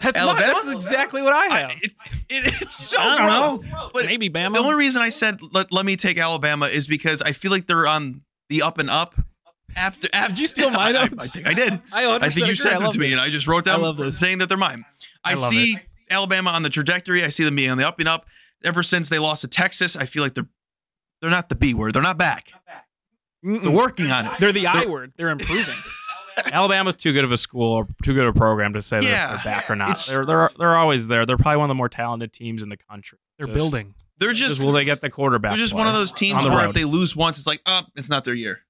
That's, 0.00 0.18
Alabama? 0.18 0.46
that's 0.46 0.72
exactly 0.74 1.22
what 1.22 1.32
I 1.32 1.46
have. 1.46 1.70
I, 1.70 1.72
it, 1.82 1.92
it, 2.28 2.62
it's 2.62 2.76
so 2.76 2.98
I 2.98 3.16
don't 3.48 3.60
gross. 3.62 3.72
know. 3.72 3.90
But 3.92 4.06
Maybe 4.06 4.28
Bama. 4.30 4.54
the 4.54 4.60
only 4.60 4.74
reason 4.74 5.00
I 5.02 5.08
said 5.08 5.40
let, 5.52 5.72
let 5.72 5.86
me 5.86 5.96
take 5.96 6.18
Alabama 6.18 6.66
is 6.66 6.86
because 6.86 7.22
I 7.22 7.32
feel 7.32 7.50
like 7.50 7.66
they're 7.66 7.86
on 7.86 8.22
the 8.48 8.62
up 8.62 8.78
and 8.78 8.90
up. 8.90 9.14
After, 9.74 10.08
after 10.12 10.32
Did 10.32 10.38
you 10.40 10.46
steal 10.46 10.70
my 10.70 10.88
I- 10.88 10.92
notes? 10.92 11.24
I, 11.24 11.26
think 11.26 11.46
I 11.48 11.54
did. 11.54 11.72
I, 11.92 12.18
I 12.22 12.30
think 12.30 12.46
you 12.46 12.54
sent 12.54 12.78
them 12.78 12.92
to 12.92 12.98
me, 12.98 13.12
and 13.12 13.20
I 13.20 13.28
just 13.30 13.46
wrote 13.46 13.64
them 13.64 13.82
love 13.82 13.96
this. 13.98 14.18
saying 14.18 14.38
that 14.38 14.48
they're 14.48 14.56
mine. 14.58 14.84
I, 15.24 15.32
I 15.32 15.34
love 15.34 15.50
see 15.50 15.76
Alabama 16.10 16.50
on 16.50 16.62
the 16.62 16.70
trajectory. 16.70 17.24
I 17.24 17.28
see 17.28 17.44
them 17.44 17.56
being 17.56 17.70
on 17.70 17.78
the 17.78 17.86
up 17.86 17.98
and 18.00 18.08
up. 18.08 18.26
Ever 18.64 18.82
since 18.82 19.08
they 19.08 19.18
lost 19.18 19.42
to 19.42 19.48
Texas, 19.48 19.96
I 19.96 20.06
feel 20.06 20.22
like 20.22 20.34
they're 20.34 20.48
they're 21.20 21.30
not 21.30 21.48
the 21.48 21.54
B 21.56 21.74
word. 21.74 21.92
They're 21.94 22.02
not 22.02 22.16
back. 22.18 22.52
They're 23.42 23.70
working 23.70 24.10
on 24.10 24.26
it. 24.26 24.32
They're 24.40 24.52
the 24.52 24.66
I 24.66 24.80
They're- 24.80 24.90
word. 24.90 25.12
They're 25.16 25.28
improving. 25.30 25.74
Alabama's 26.46 26.96
too 26.96 27.12
good 27.12 27.24
of 27.24 27.32
a 27.32 27.36
school 27.36 27.72
or 27.72 27.88
too 28.02 28.14
good 28.14 28.24
of 28.26 28.36
a 28.36 28.38
program 28.38 28.72
to 28.74 28.82
say 28.82 28.98
that 29.00 29.04
Yeah, 29.04 29.28
they're 29.42 29.44
back 29.52 29.70
or 29.70 29.76
not. 29.76 29.90
it's- 29.90 30.06
They're 30.14 30.24
they're 30.24 30.50
they're 30.58 30.76
always 30.76 31.06
there. 31.08 31.24
They're 31.26 31.36
probably 31.38 31.58
one 31.58 31.64
of 31.64 31.68
the 31.68 31.74
more 31.78 31.88
talented 31.88 32.32
teams 32.32 32.62
in 32.62 32.68
the 32.68 32.76
country. 32.76 33.18
They're 33.38 33.46
Just- 33.46 33.56
building. 33.56 33.94
They're 34.18 34.32
Just, 34.32 34.56
just 34.56 34.62
will 34.62 34.72
they 34.72 34.84
get 34.84 35.02
the 35.02 35.10
quarterback? 35.10 35.50
they're 35.50 35.58
just 35.58 35.74
one 35.74 35.86
of 35.86 35.92
those 35.92 36.10
teams 36.12 36.44
on 36.46 36.50
where 36.50 36.60
road. 36.62 36.70
if 36.70 36.74
they 36.74 36.84
lose 36.84 37.14
once, 37.14 37.36
it's 37.36 37.46
like, 37.46 37.60
oh, 37.66 37.82
it's 37.96 38.08
not 38.08 38.24
their 38.24 38.32
year. 38.34 38.60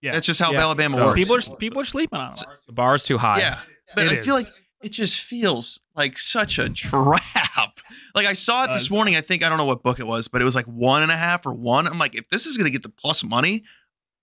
Yeah. 0.00 0.12
That's 0.12 0.26
just 0.26 0.40
how 0.40 0.52
Yeah. 0.52 0.60
Alabama 0.60 0.96
No, 0.96 1.06
works. 1.06 1.16
People 1.18 1.36
are 1.36 1.56
people 1.56 1.80
are 1.80 1.84
sleeping 1.84 2.18
on 2.20 2.30
them. 2.34 2.44
the 2.66 2.72
bar's 2.72 3.04
too 3.04 3.18
high. 3.18 3.40
yeah, 3.40 3.58
but 3.96 4.06
It 4.06 4.12
I 4.12 4.22
feel 4.22 4.34
like 4.34 4.46
it 4.80 4.90
just 4.92 5.18
feels 5.20 5.80
like 5.96 6.16
such 6.18 6.58
a 6.60 6.68
trap. 6.72 7.78
Like 8.14 8.26
I 8.26 8.32
saw 8.34 8.62
it 8.64 8.70
uh, 8.70 8.74
this 8.74 8.90
morning. 8.90 9.16
I 9.16 9.20
think 9.22 9.42
I 9.42 9.48
don't 9.48 9.58
know 9.58 9.64
what 9.64 9.82
book 9.82 9.98
it 9.98 10.06
was, 10.06 10.28
but 10.28 10.40
it 10.40 10.44
was 10.44 10.54
like 10.54 10.66
one 10.66 11.02
and 11.02 11.10
a 11.10 11.16
half 11.16 11.44
or 11.46 11.52
one. 11.52 11.86
I'm 11.88 11.98
like, 11.98 12.14
if 12.14 12.28
this 12.28 12.46
is 12.46 12.56
gonna 12.56 12.70
get 12.70 12.82
the 12.84 12.88
plus 12.90 13.24
money, 13.24 13.64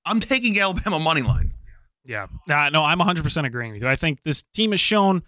I'm 0.06 0.20
taking 0.22 0.58
Alabama 0.60 0.98
money 0.98 1.22
line. 1.22 1.54
Yeah. 2.08 2.28
Uh, 2.50 2.70
no, 2.70 2.84
I'm 2.84 3.00
100% 3.00 3.46
agreeing 3.46 3.74
with 3.74 3.82
you. 3.82 3.88
I 3.88 3.96
think 3.96 4.24
this 4.24 4.42
team 4.54 4.72
has 4.72 4.80
shown 4.80 5.24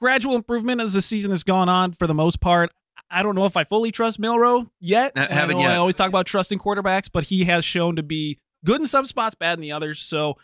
gradual 0.00 0.34
improvement 0.34 0.80
as 0.80 0.92
the 0.94 1.00
season 1.00 1.30
has 1.30 1.44
gone 1.44 1.68
on 1.68 1.92
for 1.92 2.06
the 2.06 2.14
most 2.14 2.40
part. 2.40 2.72
I 3.10 3.22
don't 3.22 3.34
know 3.34 3.46
if 3.46 3.56
I 3.56 3.64
fully 3.64 3.92
trust 3.92 4.18
Milroe 4.18 4.70
yet. 4.80 5.12
I 5.16 5.32
haven't 5.32 5.56
know 5.56 5.62
yet. 5.62 5.72
I 5.72 5.76
always 5.76 5.94
talk 5.94 6.08
about 6.08 6.26
trusting 6.26 6.58
quarterbacks, 6.58 7.08
but 7.12 7.24
he 7.24 7.44
has 7.44 7.64
shown 7.64 7.96
to 7.96 8.02
be 8.02 8.38
good 8.64 8.80
in 8.80 8.86
some 8.86 9.06
spots, 9.06 9.34
bad 9.34 9.58
in 9.58 9.60
the 9.60 9.72
others. 9.72 10.00
So 10.00 10.38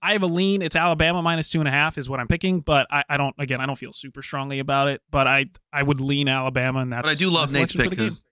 I 0.00 0.12
have 0.12 0.22
a 0.22 0.26
lean. 0.26 0.62
It's 0.62 0.74
Alabama 0.76 1.22
minus 1.22 1.48
two 1.50 1.60
and 1.60 1.68
a 1.68 1.70
half 1.70 1.98
is 1.98 2.08
what 2.08 2.20
I'm 2.20 2.28
picking, 2.28 2.60
but 2.60 2.86
I, 2.90 3.04
I 3.08 3.16
don't. 3.16 3.34
Again, 3.38 3.60
I 3.60 3.66
don't 3.66 3.76
feel 3.76 3.92
super 3.92 4.22
strongly 4.22 4.58
about 4.58 4.88
it. 4.88 5.02
But 5.10 5.26
I 5.26 5.46
I 5.72 5.82
would 5.82 6.00
lean 6.00 6.28
Alabama, 6.28 6.80
and 6.80 6.92
that's. 6.92 7.02
But 7.02 7.10
I 7.10 7.14
do 7.14 7.30
love 7.30 7.52
Nate's 7.52 7.74
pick 7.74 7.90
because 7.90 8.24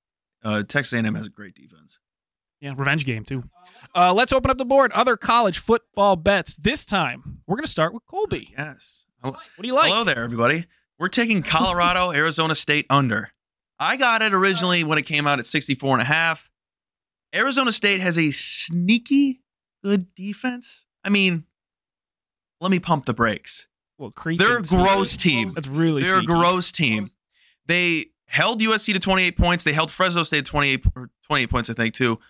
uh, 0.42 0.62
Texas 0.62 0.98
A&M 0.98 1.14
has 1.14 1.26
a 1.26 1.30
great 1.30 1.54
defense. 1.54 1.98
Yeah, 2.62 2.74
revenge 2.76 3.04
game 3.04 3.24
too. 3.24 3.42
Uh, 3.92 4.14
let's 4.14 4.32
open 4.32 4.48
up 4.48 4.56
the 4.56 4.64
board. 4.64 4.92
Other 4.92 5.16
college 5.16 5.58
football 5.58 6.14
bets. 6.14 6.54
This 6.54 6.84
time, 6.84 7.40
we're 7.44 7.56
going 7.56 7.64
to 7.64 7.70
start 7.70 7.92
with 7.92 8.06
Colby. 8.06 8.54
Yes. 8.56 9.04
Hello, 9.20 9.34
What 9.34 9.62
do 9.62 9.66
you 9.66 9.74
like? 9.74 9.90
hello 9.90 10.04
there, 10.04 10.22
everybody. 10.22 10.66
We're 10.96 11.08
taking 11.08 11.42
Colorado, 11.42 12.12
Arizona 12.14 12.54
State 12.54 12.86
under. 12.88 13.30
I 13.80 13.96
got 13.96 14.22
it 14.22 14.32
originally 14.32 14.84
when 14.84 14.96
it 14.96 15.02
came 15.02 15.26
out 15.26 15.40
at 15.40 15.46
64 15.46 15.96
and 15.96 16.02
a 16.02 16.04
half. 16.04 16.50
Arizona 17.34 17.72
State 17.72 18.00
has 18.00 18.16
a 18.16 18.30
sneaky 18.30 19.42
good 19.82 20.14
defense. 20.14 20.68
I 21.02 21.08
mean, 21.08 21.44
let 22.60 22.70
me 22.70 22.78
pump 22.78 23.06
the 23.06 23.14
brakes. 23.14 23.66
Well, 23.98 24.12
They're 24.38 24.58
a 24.58 24.62
gross 24.62 25.16
team. 25.16 25.50
That's 25.50 25.66
really 25.66 26.02
They're 26.02 26.20
a 26.20 26.24
gross 26.24 26.70
team. 26.70 27.10
They 27.66 28.06
held 28.26 28.60
USC 28.60 28.92
to 28.92 29.00
28 29.00 29.36
points. 29.36 29.64
They 29.64 29.72
held 29.72 29.90
Fresno 29.90 30.22
State 30.22 30.44
to 30.44 30.50
28, 30.50 30.84
28 31.26 31.50
points, 31.50 31.68
I 31.70 31.72
think, 31.72 31.94
too. 31.94 32.20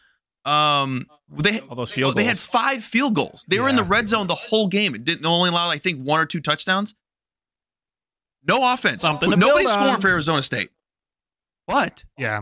Um, 0.44 1.06
they 1.30 1.60
All 1.60 1.76
those 1.76 1.92
field 1.92 2.16
they 2.16 2.24
had 2.24 2.38
five 2.38 2.82
field 2.82 3.14
goals. 3.14 3.44
They 3.48 3.58
were 3.60 3.68
in 3.68 3.76
the 3.76 3.84
red 3.84 4.08
zone 4.08 4.26
the 4.26 4.34
whole 4.34 4.66
game. 4.66 4.94
It 4.94 5.04
didn't 5.04 5.24
only 5.24 5.50
allow, 5.50 5.68
I 5.70 5.78
think, 5.78 6.00
one 6.02 6.20
or 6.20 6.26
two 6.26 6.40
touchdowns. 6.40 6.94
No 8.46 8.72
offense. 8.72 9.04
Nobody's 9.04 9.70
scoring 9.70 10.00
for 10.00 10.08
Arizona 10.08 10.42
State. 10.42 10.70
But 11.66 12.04
Yeah. 12.18 12.40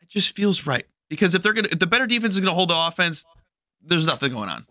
it 0.00 0.08
just 0.08 0.34
feels 0.34 0.66
right 0.66 0.86
because 1.10 1.34
if 1.34 1.42
they're 1.42 1.52
gonna, 1.52 1.68
if 1.70 1.78
the 1.78 1.86
better 1.86 2.06
defense 2.06 2.34
is 2.34 2.40
gonna 2.40 2.54
hold 2.54 2.70
the 2.70 2.76
offense, 2.86 3.26
there's 3.82 4.06
nothing 4.06 4.32
going 4.32 4.48
on. 4.48 4.66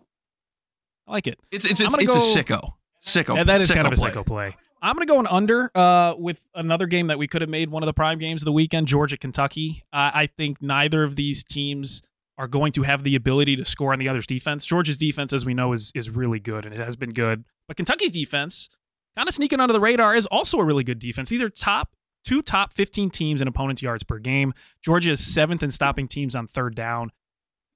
I 1.06 1.12
like 1.12 1.26
it. 1.28 1.38
It's 1.52 1.64
it's 1.64 1.80
it's, 1.80 1.94
it's 1.94 2.06
go- 2.06 2.12
a 2.14 2.16
sicko, 2.44 2.72
sicko. 3.04 3.36
Yeah, 3.36 3.44
that 3.44 3.60
is 3.60 3.70
sicko 3.70 3.74
kind 3.74 3.86
of 3.86 3.92
a 3.92 3.96
play. 3.96 4.10
sicko 4.10 4.26
play. 4.26 4.56
I'm 4.82 4.94
going 4.94 5.06
to 5.06 5.12
go 5.12 5.20
an 5.20 5.26
under 5.26 5.70
uh, 5.74 6.14
with 6.16 6.46
another 6.54 6.86
game 6.86 7.08
that 7.08 7.18
we 7.18 7.26
could 7.28 7.42
have 7.42 7.50
made 7.50 7.70
one 7.70 7.82
of 7.82 7.86
the 7.86 7.92
prime 7.92 8.18
games 8.18 8.42
of 8.42 8.46
the 8.46 8.52
weekend, 8.52 8.86
Georgia 8.86 9.18
Kentucky. 9.18 9.84
Uh, 9.92 10.10
I 10.14 10.26
think 10.26 10.62
neither 10.62 11.02
of 11.02 11.16
these 11.16 11.44
teams 11.44 12.02
are 12.38 12.48
going 12.48 12.72
to 12.72 12.82
have 12.82 13.04
the 13.04 13.14
ability 13.14 13.56
to 13.56 13.64
score 13.64 13.92
on 13.92 13.98
the 13.98 14.08
other's 14.08 14.26
defense. 14.26 14.64
Georgia's 14.64 14.96
defense, 14.96 15.32
as 15.34 15.44
we 15.44 15.52
know, 15.52 15.72
is 15.72 15.92
is 15.94 16.08
really 16.08 16.40
good 16.40 16.64
and 16.64 16.74
it 16.74 16.78
has 16.78 16.96
been 16.96 17.10
good. 17.10 17.44
But 17.68 17.76
Kentucky's 17.76 18.12
defense, 18.12 18.70
kind 19.14 19.28
of 19.28 19.34
sneaking 19.34 19.60
under 19.60 19.74
the 19.74 19.80
radar, 19.80 20.14
is 20.14 20.24
also 20.26 20.58
a 20.58 20.64
really 20.64 20.84
good 20.84 20.98
defense. 20.98 21.30
Are 21.30 21.50
top 21.50 21.94
two 22.24 22.40
top 22.40 22.72
15 22.72 23.10
teams 23.10 23.40
in 23.42 23.48
opponents' 23.48 23.82
yards 23.82 24.02
per 24.02 24.18
game. 24.18 24.54
Georgia 24.82 25.10
is 25.10 25.20
seventh 25.24 25.62
in 25.62 25.70
stopping 25.70 26.08
teams 26.08 26.34
on 26.34 26.46
third 26.46 26.74
down. 26.74 27.10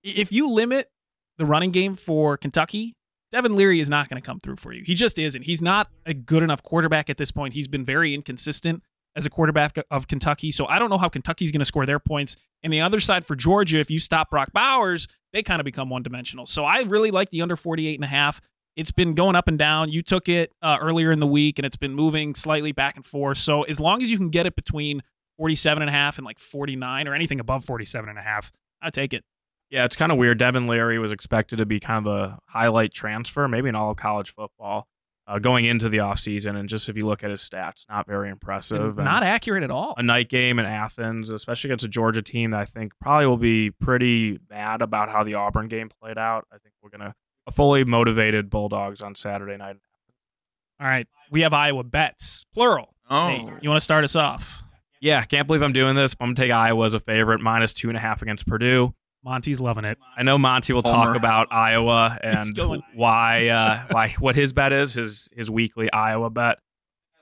If 0.02 0.32
you 0.32 0.48
limit 0.48 0.90
the 1.36 1.44
running 1.44 1.70
game 1.70 1.94
for 1.94 2.36
Kentucky, 2.38 2.96
Devin 3.34 3.56
Leary 3.56 3.80
is 3.80 3.90
not 3.90 4.08
going 4.08 4.22
to 4.22 4.24
come 4.24 4.38
through 4.38 4.54
for 4.54 4.72
you. 4.72 4.84
He 4.84 4.94
just 4.94 5.18
isn't. 5.18 5.42
He's 5.42 5.60
not 5.60 5.88
a 6.06 6.14
good 6.14 6.44
enough 6.44 6.62
quarterback 6.62 7.10
at 7.10 7.16
this 7.16 7.32
point. 7.32 7.52
He's 7.52 7.66
been 7.66 7.84
very 7.84 8.14
inconsistent 8.14 8.84
as 9.16 9.26
a 9.26 9.30
quarterback 9.30 9.76
of 9.90 10.06
Kentucky. 10.06 10.52
So 10.52 10.66
I 10.66 10.78
don't 10.78 10.88
know 10.88 10.98
how 10.98 11.08
Kentucky's 11.08 11.50
going 11.50 11.58
to 11.58 11.64
score 11.64 11.84
their 11.84 11.98
points. 11.98 12.36
And 12.62 12.72
the 12.72 12.80
other 12.80 13.00
side 13.00 13.26
for 13.26 13.34
Georgia, 13.34 13.80
if 13.80 13.90
you 13.90 13.98
stop 13.98 14.30
Brock 14.30 14.52
Bowers, 14.52 15.08
they 15.32 15.42
kind 15.42 15.60
of 15.60 15.64
become 15.64 15.90
one 15.90 16.04
dimensional. 16.04 16.46
So 16.46 16.64
I 16.64 16.82
really 16.82 17.10
like 17.10 17.30
the 17.30 17.42
under 17.42 17.56
48 17.56 17.96
and 17.96 18.04
a 18.04 18.06
half. 18.06 18.40
It's 18.76 18.92
been 18.92 19.14
going 19.14 19.34
up 19.34 19.48
and 19.48 19.58
down. 19.58 19.90
You 19.90 20.02
took 20.02 20.28
it 20.28 20.52
uh, 20.62 20.78
earlier 20.80 21.10
in 21.10 21.18
the 21.18 21.26
week 21.26 21.58
and 21.58 21.66
it's 21.66 21.74
been 21.74 21.92
moving 21.92 22.36
slightly 22.36 22.70
back 22.70 22.94
and 22.94 23.04
forth. 23.04 23.38
So 23.38 23.62
as 23.62 23.80
long 23.80 24.00
as 24.00 24.12
you 24.12 24.16
can 24.16 24.28
get 24.28 24.46
it 24.46 24.54
between 24.54 25.02
47 25.38 25.82
and 25.82 25.88
a 25.88 25.92
half 25.92 26.18
and 26.18 26.24
like 26.24 26.38
49 26.38 27.08
or 27.08 27.14
anything 27.16 27.40
above 27.40 27.64
47 27.64 28.08
and 28.08 28.16
a 28.16 28.22
half, 28.22 28.52
I 28.80 28.90
take 28.90 29.12
it. 29.12 29.24
Yeah, 29.70 29.84
it's 29.84 29.96
kind 29.96 30.12
of 30.12 30.18
weird. 30.18 30.38
Devin 30.38 30.66
Leary 30.66 30.98
was 30.98 31.10
expected 31.12 31.56
to 31.56 31.66
be 31.66 31.80
kind 31.80 32.06
of 32.06 32.12
the 32.12 32.38
highlight 32.48 32.92
transfer, 32.92 33.48
maybe 33.48 33.68
in 33.68 33.74
all 33.74 33.90
of 33.90 33.96
college 33.96 34.30
football, 34.30 34.86
uh, 35.26 35.38
going 35.38 35.64
into 35.64 35.88
the 35.88 35.98
offseason. 35.98 36.56
And 36.56 36.68
just 36.68 36.88
if 36.88 36.96
you 36.96 37.06
look 37.06 37.24
at 37.24 37.30
his 37.30 37.40
stats, 37.40 37.84
not 37.88 38.06
very 38.06 38.28
impressive. 38.30 38.96
And 38.98 39.04
Not 39.04 39.22
accurate 39.24 39.62
at 39.64 39.70
all. 39.70 39.94
a 39.96 40.02
night 40.02 40.28
game 40.28 40.58
in 40.58 40.66
Athens, 40.66 41.30
especially 41.30 41.70
against 41.70 41.84
a 41.84 41.88
Georgia 41.88 42.22
team 42.22 42.52
that 42.52 42.60
I 42.60 42.64
think 42.66 42.92
probably 43.00 43.26
will 43.26 43.36
be 43.36 43.70
pretty 43.70 44.36
bad 44.38 44.80
about 44.82 45.10
how 45.10 45.24
the 45.24 45.34
Auburn 45.34 45.66
game 45.68 45.88
played 46.00 46.18
out. 46.18 46.46
I 46.52 46.58
think 46.58 46.74
we're 46.82 46.90
going 46.90 47.00
to 47.10 47.14
a 47.46 47.50
fully 47.52 47.84
motivated 47.84 48.48
Bulldogs 48.50 49.00
on 49.02 49.14
Saturday 49.14 49.56
night. 49.56 49.76
All 50.80 50.86
right. 50.86 51.06
We 51.30 51.40
have 51.42 51.52
Iowa 51.52 51.84
bets, 51.84 52.44
plural. 52.54 52.94
Oh, 53.10 53.28
Hey, 53.28 53.40
you 53.60 53.68
want 53.68 53.78
to 53.80 53.84
start 53.84 54.04
us 54.04 54.16
off? 54.16 54.62
Yeah, 55.00 55.22
can't 55.24 55.46
believe 55.46 55.62
I'm 55.62 55.72
doing 55.74 55.94
this. 55.96 56.14
I'm 56.18 56.28
gonna 56.28 56.36
take 56.36 56.50
Iowa 56.50 56.86
as 56.86 56.94
a 56.94 57.00
favorite, 57.00 57.40
minus 57.42 57.74
two 57.74 57.88
and 57.88 57.96
a 57.98 58.00
half 58.00 58.22
against 58.22 58.46
Purdue. 58.46 58.94
Monty's 59.24 59.58
loving 59.60 59.84
it. 59.84 59.98
I 60.16 60.22
know 60.22 60.36
Monty 60.36 60.72
will 60.72 60.82
Homer. 60.84 61.06
talk 61.06 61.16
about 61.16 61.48
Iowa 61.50 62.18
and 62.22 62.82
why 62.94 63.48
uh, 63.48 63.84
why 63.90 64.10
what 64.18 64.36
his 64.36 64.52
bet 64.52 64.72
is 64.72 64.94
his 64.94 65.28
his 65.32 65.50
weekly 65.50 65.90
Iowa 65.92 66.30
bet. 66.30 66.58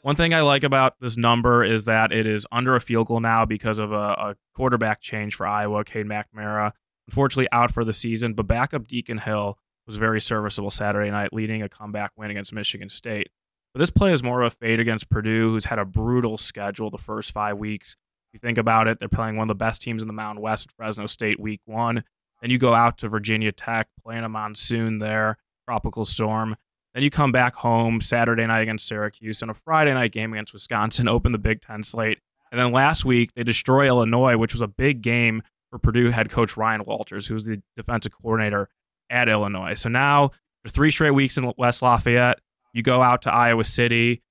One 0.03 0.17
thing 0.17 0.35
I 0.35 0.41
like 0.41 0.65
about 0.65 0.95
this 1.01 1.17
number 1.17 1.63
is 1.63 1.85
that 1.85 2.11
it 2.11 2.27
is 2.27 2.45
under 2.51 2.75
a 2.75 2.81
field 2.81 3.07
goal 3.07 3.21
now 3.21 3.45
because 3.45 3.79
of 3.79 3.93
a, 3.93 3.95
a 3.95 4.37
quarterback 4.57 5.01
change 5.01 5.37
for 5.37 5.47
Iowa. 5.47 5.85
Cade 5.85 6.07
McNamara, 6.07 6.73
unfortunately, 7.09 7.47
out 7.53 7.71
for 7.71 7.85
the 7.85 7.93
season, 7.93 8.35
but 8.35 8.49
backup 8.49 8.89
Deacon 8.89 9.19
Hill 9.19 9.57
was 9.87 9.97
very 9.97 10.21
serviceable 10.21 10.73
Saturday 10.73 11.11
night, 11.11 11.33
leading 11.33 11.63
a 11.63 11.69
comeback 11.69 12.11
win 12.17 12.33
against 12.33 12.53
Michigan 12.53 12.89
State. 12.89 13.29
But 13.73 13.79
this 13.79 13.91
play 13.91 14.13
is 14.13 14.25
more 14.25 14.43
of 14.43 14.53
a 14.53 14.57
fade 14.57 14.81
against 14.81 15.09
Purdue, 15.09 15.51
who's 15.51 15.67
had 15.67 15.79
a 15.79 15.85
brutal 15.85 16.37
schedule 16.37 16.91
the 16.91 16.99
first 16.99 17.31
five 17.31 17.57
weeks. 17.57 17.97
You 18.33 18.39
think 18.39 18.59
about 18.59 18.89
it, 18.89 18.99
they're 18.99 19.09
playing 19.09 19.37
one 19.37 19.45
of 19.45 19.49
the 19.49 19.63
best 19.63 19.83
teams 19.83 20.01
in 20.01 20.09
the 20.09 20.15
Mountain 20.15 20.43
West, 20.43 20.71
Fresno 20.73 21.07
State, 21.07 21.39
week 21.39 21.61
one. 21.67 22.05
Then 22.41 22.51
you 22.51 22.59
go 22.59 22.75
out 22.75 22.99
to 22.99 23.09
Virginia 23.09 23.53
Tech, 23.53 23.89
playing 24.03 24.25
a 24.25 24.29
monsoon 24.29 24.99
there, 24.99 25.37
tropical 25.67 26.05
storm. 26.05 26.57
Then 26.95 27.03
you 27.03 27.11
come 27.11 27.33
back 27.33 27.55
home 27.55 28.01
Saturday 28.01 28.47
night 28.47 28.61
against 28.61 28.87
Syracuse 28.87 29.43
and 29.43 29.51
a 29.51 29.55
Friday 29.55 29.95
night 29.95 30.13
game 30.13 30.33
against 30.33 30.53
Wisconsin, 30.53 31.09
open 31.09 31.33
the 31.33 31.39
Big 31.39 31.61
Ten 31.61 31.83
slate. 31.83 32.19
And 32.51 32.59
then 32.59 32.73
last 32.73 33.05
week, 33.05 33.33
they 33.35 33.45
destroy 33.45 33.87
Illinois, 33.87 34.37
which 34.37 34.53
was 34.53 34.61
a 34.61 34.67
big 34.67 35.03
game 35.03 35.43
for 35.71 35.79
Purdue 35.79 36.11
head 36.11 36.29
coach 36.29 36.57
Ryan 36.57 36.85
Walters, 36.85 37.27
who's 37.27 37.45
the 37.45 37.63
defensive 37.77 38.13
coordinator 38.13 38.69
at 39.09 39.29
Illinois. 39.29 39.75
So 39.75 39.89
now, 39.89 40.33
for 40.63 40.69
three 40.69 40.91
straight 40.91 41.13
weeks 41.13 41.39
in 41.39 41.51
West 41.57 41.81
Lafayette, 41.81 42.41
you 42.75 42.83
go 42.83 43.03
out 43.03 43.23
to 43.23 43.33
Iowa 43.33 43.65
City. 43.65 44.23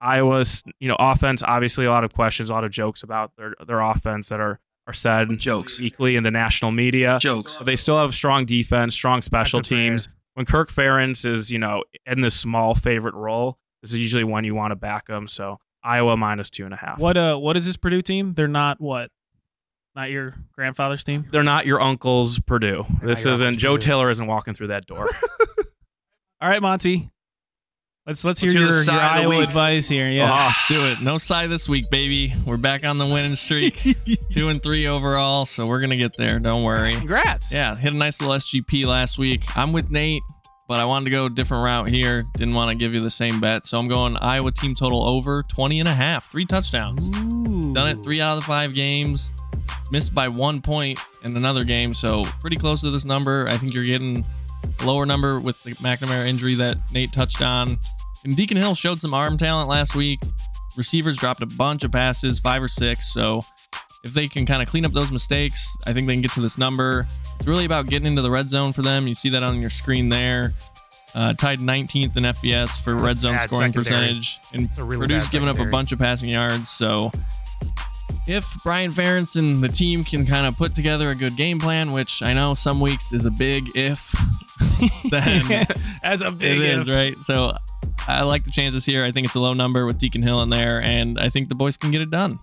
Iowa's, 0.00 0.62
you 0.78 0.88
know, 0.88 0.96
offense, 0.98 1.42
obviously 1.42 1.84
a 1.84 1.90
lot 1.90 2.04
of 2.04 2.12
questions, 2.14 2.50
a 2.50 2.54
lot 2.54 2.64
of 2.64 2.70
jokes 2.70 3.02
about 3.02 3.32
their, 3.36 3.54
their 3.66 3.80
offense 3.80 4.28
that 4.30 4.40
are, 4.40 4.58
are 4.86 4.92
said 4.92 5.38
Jokes. 5.38 5.78
weekly 5.78 6.16
in 6.16 6.22
the 6.22 6.30
national 6.30 6.70
media. 6.72 7.18
jokes. 7.20 7.56
But 7.56 7.66
they 7.66 7.76
still 7.76 7.98
have 7.98 8.14
strong 8.14 8.46
defense, 8.46 8.94
strong 8.94 9.20
special 9.22 9.58
That's 9.60 9.70
a 9.70 9.74
fair. 9.74 9.88
teams. 9.90 10.08
When 10.34 10.46
Kirk 10.46 10.70
Ferentz 10.72 11.26
is, 11.26 11.50
you 11.50 11.58
know, 11.58 11.84
in 12.06 12.20
this 12.22 12.34
small 12.34 12.74
favorite 12.74 13.14
role, 13.14 13.58
this 13.82 13.92
is 13.92 14.00
usually 14.00 14.24
when 14.24 14.44
you 14.44 14.54
want 14.54 14.70
to 14.70 14.76
back 14.76 15.06
them. 15.06 15.28
So 15.28 15.58
Iowa 15.82 16.16
minus 16.16 16.50
two 16.50 16.64
and 16.64 16.72
a 16.72 16.76
half. 16.76 16.98
What 16.98 17.16
uh 17.16 17.36
what 17.36 17.56
is 17.56 17.66
this 17.66 17.76
Purdue 17.76 18.00
team? 18.02 18.32
They're 18.32 18.48
not 18.48 18.80
what? 18.80 19.08
Not 19.96 20.10
your 20.10 20.34
grandfather's 20.52 21.02
team? 21.04 21.26
They're 21.30 21.42
not 21.42 21.66
your 21.66 21.80
uncle's 21.80 22.38
Purdue. 22.40 22.86
This 23.02 23.26
isn't 23.26 23.58
Joe 23.58 23.74
Purdue. 23.74 23.86
Taylor 23.86 24.10
isn't 24.10 24.26
walking 24.26 24.54
through 24.54 24.68
that 24.68 24.86
door. 24.86 25.08
All 26.40 26.48
right, 26.48 26.62
Monty. 26.62 27.10
Let's 28.10 28.24
let's, 28.24 28.42
Let's 28.42 28.52
hear, 28.52 28.60
hear 28.60 28.60
your, 28.62 28.76
your 28.78 28.82
side 28.82 29.22
of 29.24 29.30
the 29.30 29.36
Iowa 29.36 29.44
advice 29.44 29.88
here. 29.88 30.08
Yeah. 30.08 30.32
Ah, 30.34 30.66
Do 30.66 30.84
it. 30.86 31.00
No 31.00 31.16
side 31.16 31.48
this 31.48 31.68
week, 31.68 31.90
baby. 31.90 32.34
We're 32.44 32.56
back 32.56 32.82
on 32.82 32.98
the 32.98 33.06
winning 33.06 33.36
streak. 33.36 33.96
Two 34.32 34.48
and 34.48 34.60
three 34.60 34.88
overall, 34.88 35.46
so 35.46 35.64
we're 35.64 35.80
gonna 35.80 35.94
get 35.94 36.16
there. 36.16 36.40
Don't 36.40 36.64
worry. 36.64 36.92
Congrats. 36.92 37.52
Yeah, 37.52 37.76
hit 37.76 37.92
a 37.92 37.96
nice 37.96 38.20
little 38.20 38.34
SGP 38.34 38.84
last 38.84 39.16
week. 39.16 39.44
I'm 39.56 39.72
with 39.72 39.92
Nate, 39.92 40.24
but 40.66 40.78
I 40.78 40.86
wanted 40.86 41.04
to 41.04 41.10
go 41.12 41.22
a 41.26 41.30
different 41.30 41.62
route 41.62 41.86
here. 41.86 42.24
Didn't 42.36 42.54
want 42.54 42.70
to 42.70 42.74
give 42.74 42.92
you 42.92 42.98
the 42.98 43.12
same 43.12 43.38
bet, 43.38 43.68
so 43.68 43.78
I'm 43.78 43.86
going 43.86 44.16
Iowa 44.16 44.50
team 44.50 44.74
total 44.74 45.08
over 45.08 45.44
20 45.44 45.78
and 45.78 45.88
a 45.88 45.94
half, 45.94 46.32
three 46.32 46.46
touchdowns. 46.46 47.06
Ooh. 47.16 47.72
Done 47.72 47.90
it 47.90 48.02
three 48.02 48.20
out 48.20 48.36
of 48.36 48.40
the 48.40 48.46
five 48.46 48.74
games. 48.74 49.30
Missed 49.92 50.12
by 50.12 50.26
one 50.26 50.60
point 50.62 50.98
in 51.22 51.36
another 51.36 51.62
game, 51.62 51.94
so 51.94 52.24
pretty 52.40 52.56
close 52.56 52.80
to 52.80 52.90
this 52.90 53.04
number. 53.04 53.46
I 53.46 53.56
think 53.56 53.72
you're 53.72 53.84
getting 53.84 54.24
a 54.80 54.84
lower 54.84 55.06
number 55.06 55.38
with 55.38 55.62
the 55.62 55.74
McNamara 55.74 56.26
injury 56.26 56.56
that 56.56 56.76
Nate 56.92 57.12
touched 57.12 57.40
on. 57.40 57.78
And 58.24 58.36
Deacon 58.36 58.56
Hill 58.56 58.74
showed 58.74 58.98
some 58.98 59.14
arm 59.14 59.38
talent 59.38 59.68
last 59.68 59.94
week. 59.94 60.20
Receivers 60.76 61.16
dropped 61.16 61.42
a 61.42 61.46
bunch 61.46 61.84
of 61.84 61.92
passes, 61.92 62.38
five 62.38 62.62
or 62.62 62.68
six. 62.68 63.12
So 63.12 63.40
if 64.04 64.12
they 64.12 64.28
can 64.28 64.46
kind 64.46 64.62
of 64.62 64.68
clean 64.68 64.84
up 64.84 64.92
those 64.92 65.10
mistakes, 65.10 65.76
I 65.86 65.92
think 65.92 66.06
they 66.06 66.14
can 66.14 66.22
get 66.22 66.32
to 66.32 66.40
this 66.40 66.58
number. 66.58 67.06
It's 67.38 67.46
really 67.46 67.64
about 67.64 67.86
getting 67.86 68.06
into 68.06 68.22
the 68.22 68.30
red 68.30 68.50
zone 68.50 68.72
for 68.72 68.82
them. 68.82 69.06
You 69.06 69.14
see 69.14 69.30
that 69.30 69.42
on 69.42 69.60
your 69.60 69.70
screen 69.70 70.08
there. 70.08 70.54
Uh, 71.12 71.34
tied 71.34 71.58
19th 71.58 72.16
in 72.16 72.22
FBS 72.22 72.80
for 72.84 72.94
red 72.94 73.16
zone 73.16 73.32
Bad 73.32 73.48
scoring 73.48 73.72
secondary. 73.72 74.06
percentage, 74.06 74.38
and 74.52 74.70
really 74.78 74.98
Purdue's 75.08 75.28
giving 75.28 75.48
up 75.48 75.58
a 75.58 75.64
bunch 75.64 75.90
of 75.90 75.98
passing 75.98 76.30
yards. 76.30 76.70
So 76.70 77.10
if 78.28 78.46
Brian 78.62 78.92
Ferentz 78.92 79.34
and 79.36 79.60
the 79.60 79.68
team 79.68 80.04
can 80.04 80.24
kind 80.24 80.46
of 80.46 80.56
put 80.56 80.76
together 80.76 81.10
a 81.10 81.16
good 81.16 81.36
game 81.36 81.58
plan, 81.58 81.90
which 81.90 82.22
I 82.22 82.32
know 82.32 82.54
some 82.54 82.78
weeks 82.78 83.12
is 83.12 83.26
a 83.26 83.30
big 83.32 83.70
if, 83.74 84.08
then 85.10 85.66
That's 86.00 86.22
a 86.22 86.28
it 86.28 86.38
big 86.38 86.60
is 86.60 86.88
right. 86.88 87.18
So 87.22 87.56
I 88.18 88.22
like 88.22 88.44
the 88.44 88.50
chances 88.50 88.84
here. 88.84 89.04
I 89.04 89.12
think 89.12 89.26
it's 89.26 89.34
a 89.34 89.40
low 89.40 89.54
number 89.54 89.86
with 89.86 89.98
Deacon 89.98 90.22
Hill 90.22 90.42
in 90.42 90.50
there, 90.50 90.80
and 90.82 91.18
I 91.18 91.28
think 91.28 91.48
the 91.48 91.54
boys 91.54 91.76
can 91.76 91.90
get 91.90 92.00
it 92.00 92.10
done. 92.10 92.38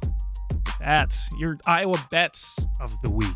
That's 0.79 1.29
your 1.37 1.57
Iowa 1.65 1.97
bets 2.09 2.67
of 2.79 2.93
the 3.01 3.09
week. 3.09 3.27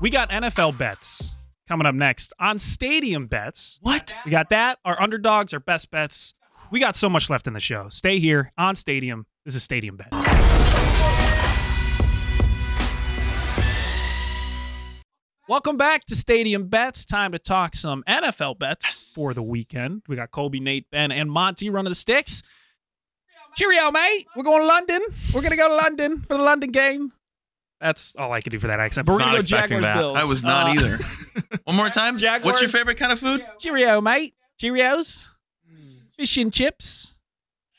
We 0.00 0.10
got 0.10 0.30
NFL 0.30 0.78
bets 0.78 1.36
coming 1.68 1.86
up 1.86 1.94
next 1.94 2.32
on 2.38 2.58
Stadium 2.58 3.26
Bets. 3.26 3.78
What? 3.82 4.12
We 4.24 4.30
got 4.30 4.50
that, 4.50 4.78
our 4.84 5.00
underdogs, 5.00 5.52
our 5.52 5.60
best 5.60 5.90
bets. 5.90 6.34
We 6.70 6.80
got 6.80 6.96
so 6.96 7.08
much 7.08 7.30
left 7.30 7.46
in 7.46 7.52
the 7.52 7.60
show. 7.60 7.88
Stay 7.88 8.18
here 8.18 8.52
on 8.58 8.76
Stadium. 8.76 9.26
This 9.44 9.54
is 9.54 9.62
Stadium 9.62 9.96
Bets. 9.96 10.23
Welcome 15.46 15.76
back 15.76 16.04
to 16.06 16.14
Stadium 16.16 16.68
Bets. 16.68 17.04
Time 17.04 17.32
to 17.32 17.38
talk 17.38 17.74
some 17.74 18.02
NFL 18.08 18.58
bets 18.58 19.12
for 19.14 19.34
the 19.34 19.42
weekend. 19.42 20.02
We 20.08 20.16
got 20.16 20.30
Colby, 20.30 20.58
Nate, 20.60 20.90
Ben, 20.90 21.12
and 21.12 21.30
Monty 21.30 21.68
running 21.68 21.90
the 21.90 21.94
sticks. 21.94 22.42
Cheerio, 23.54 23.90
mate. 23.90 24.26
We're 24.36 24.42
going 24.42 24.60
to 24.62 24.66
London. 24.66 25.00
We're 25.34 25.42
going 25.42 25.50
to 25.50 25.56
go 25.56 25.68
to 25.68 25.76
London 25.76 26.22
for 26.22 26.36
the 26.38 26.42
London 26.42 26.70
game. 26.70 27.12
That's 27.78 28.14
all 28.16 28.32
I 28.32 28.40
can 28.40 28.52
do 28.52 28.58
for 28.58 28.68
that 28.68 28.80
accent. 28.80 29.06
But 29.06 29.12
we're 29.12 29.18
going 29.18 29.30
to 29.30 29.36
go 29.36 29.40
expecting 29.40 29.80
Jaguars 29.82 29.84
that. 29.84 29.96
Bills. 30.00 30.18
I 30.18 30.24
was 30.24 30.42
not 30.42 30.68
Uh, 30.68 30.80
either. 30.80 31.58
One 31.64 31.76
more 31.76 31.90
time. 31.90 32.16
Jaguars. 32.16 32.44
What's 32.44 32.60
your 32.62 32.70
favorite 32.70 32.96
kind 32.96 33.12
of 33.12 33.18
food? 33.18 33.44
Cheerio, 33.58 34.00
mate. 34.00 34.34
Cheerios. 34.60 35.28
Fish 36.16 36.36
and 36.38 36.52
chips. 36.52 37.16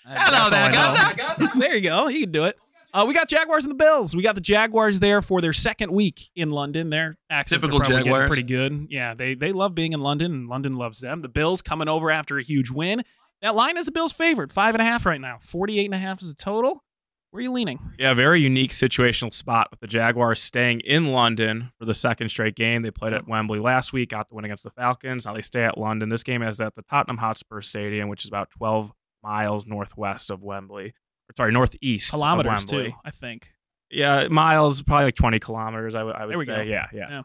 Hello 0.06 0.50
there. 0.52 0.66
I 0.66 0.72
know. 0.72 0.94
that. 0.94 1.18
Got 1.18 1.40
that. 1.40 1.60
There 1.60 1.76
you 1.76 1.82
go. 1.82 2.08
You 2.10 2.22
can 2.22 2.32
do 2.32 2.44
it. 2.44 2.58
Uh, 2.96 3.04
we 3.06 3.14
got 3.14 3.28
Jaguars 3.28 3.66
and 3.66 3.72
the 3.72 3.76
Bills. 3.76 4.16
We 4.16 4.24
got 4.24 4.36
the 4.36 4.42
Jaguars 4.42 5.02
there 5.02 5.22
for 5.22 5.42
their 5.42 5.52
second 5.52 5.92
week 5.92 6.30
in 6.34 6.50
London. 6.52 6.90
Their 6.90 7.18
accents 7.30 7.62
Typical 7.62 7.78
are 7.78 7.80
probably 7.82 7.98
getting 7.98 8.14
Jaguars. 8.14 8.28
pretty 8.30 8.44
good. 8.44 8.88
Yeah, 8.90 9.14
they 9.14 9.36
they 9.36 9.52
love 9.52 9.76
being 9.76 9.92
in 9.92 10.00
London, 10.00 10.32
and 10.32 10.48
London 10.48 10.74
loves 10.74 11.02
them. 11.02 11.22
The 11.22 11.28
Bills 11.28 11.62
coming 11.62 11.90
over 11.90 12.10
after 12.10 12.38
a 12.38 12.42
huge 12.42 12.72
win. 12.72 13.04
That 13.42 13.54
line 13.54 13.78
is 13.78 13.86
the 13.86 13.92
Bills' 13.92 14.14
favorite, 14.14 14.54
five 14.54 14.76
and 14.76 14.82
a 14.82 14.86
half 14.86 15.06
right 15.06 15.20
now. 15.20 15.40
Forty-eight 15.42 15.84
and 15.84 15.94
a 15.94 15.98
half 15.98 16.22
is 16.22 16.30
the 16.30 16.42
total. 16.42 16.86
Where 17.32 17.40
are 17.40 17.44
you 17.44 17.52
leaning? 17.52 17.80
Yeah, 18.00 18.14
very 18.14 18.40
unique 18.40 18.72
situational 18.72 19.34
spot 19.34 19.68
with 19.72 19.82
the 19.82 19.88
Jaguars 19.88 20.42
staying 20.42 20.80
in 20.80 21.08
London 21.08 21.74
for 21.78 21.84
the 21.84 21.94
second 21.94 22.30
straight 22.30 22.56
game. 22.56 22.82
They 22.82 22.92
played 22.92 23.12
at 23.12 23.28
Wembley 23.28 23.60
last 23.60 23.92
week, 23.92 24.12
got 24.12 24.30
the 24.30 24.36
win 24.36 24.46
against 24.46 24.64
the 24.64 24.70
Falcons. 24.70 25.26
Now 25.26 25.34
they 25.34 25.42
stay 25.42 25.66
at 25.66 25.78
London. 25.78 26.08
This 26.08 26.24
game 26.24 26.42
is 26.42 26.62
at 26.62 26.76
the 26.76 26.82
Tottenham 26.84 27.18
Hotspur 27.18 27.60
Stadium, 27.60 28.08
which 28.08 28.24
is 28.24 28.30
about 28.30 28.52
12 28.52 28.94
miles 29.22 29.66
northwest 29.66 30.30
of 30.30 30.42
Wembley. 30.44 30.94
Or, 31.30 31.34
sorry, 31.38 31.52
northeast 31.52 32.10
Kilometers 32.12 32.66
too, 32.66 32.92
I 33.04 33.12
think. 33.12 33.50
Yeah, 33.90 34.28
miles, 34.30 34.82
probably 34.82 35.06
like 35.06 35.16
20 35.16 35.40
kilometers, 35.40 35.96
I 35.96 36.04
would 36.04 36.16
I 36.16 36.26
would 36.26 36.32
There 36.34 36.40
we 36.40 36.46
say. 36.46 36.56
go. 36.58 36.62
Yeah, 36.62 36.88
yeah, 36.94 37.10
Yeah. 37.10 37.22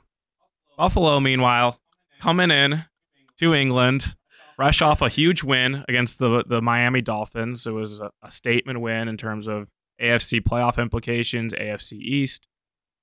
Buffalo, 0.77 1.21
meanwhile, 1.21 1.81
coming 2.21 2.51
in 2.51 2.85
to 3.39 3.55
England, 3.55 4.15
fresh 4.57 4.81
off 4.83 5.03
a 5.03 5.09
huge 5.09 5.43
win 5.43 5.85
against 5.89 6.19
the 6.19 6.45
the 6.47 6.63
Miami 6.63 7.01
Dolphins. 7.03 7.67
It 7.67 7.73
was 7.73 7.99
a, 8.01 8.11
a 8.23 8.31
statement 8.31 8.81
win 8.81 9.09
in 9.09 9.17
terms 9.17 9.47
of 9.47 9.69
AFC 10.01 10.41
playoff 10.41 10.79
implications, 10.81 11.53
AFC 11.55 11.93
East. 11.95 12.47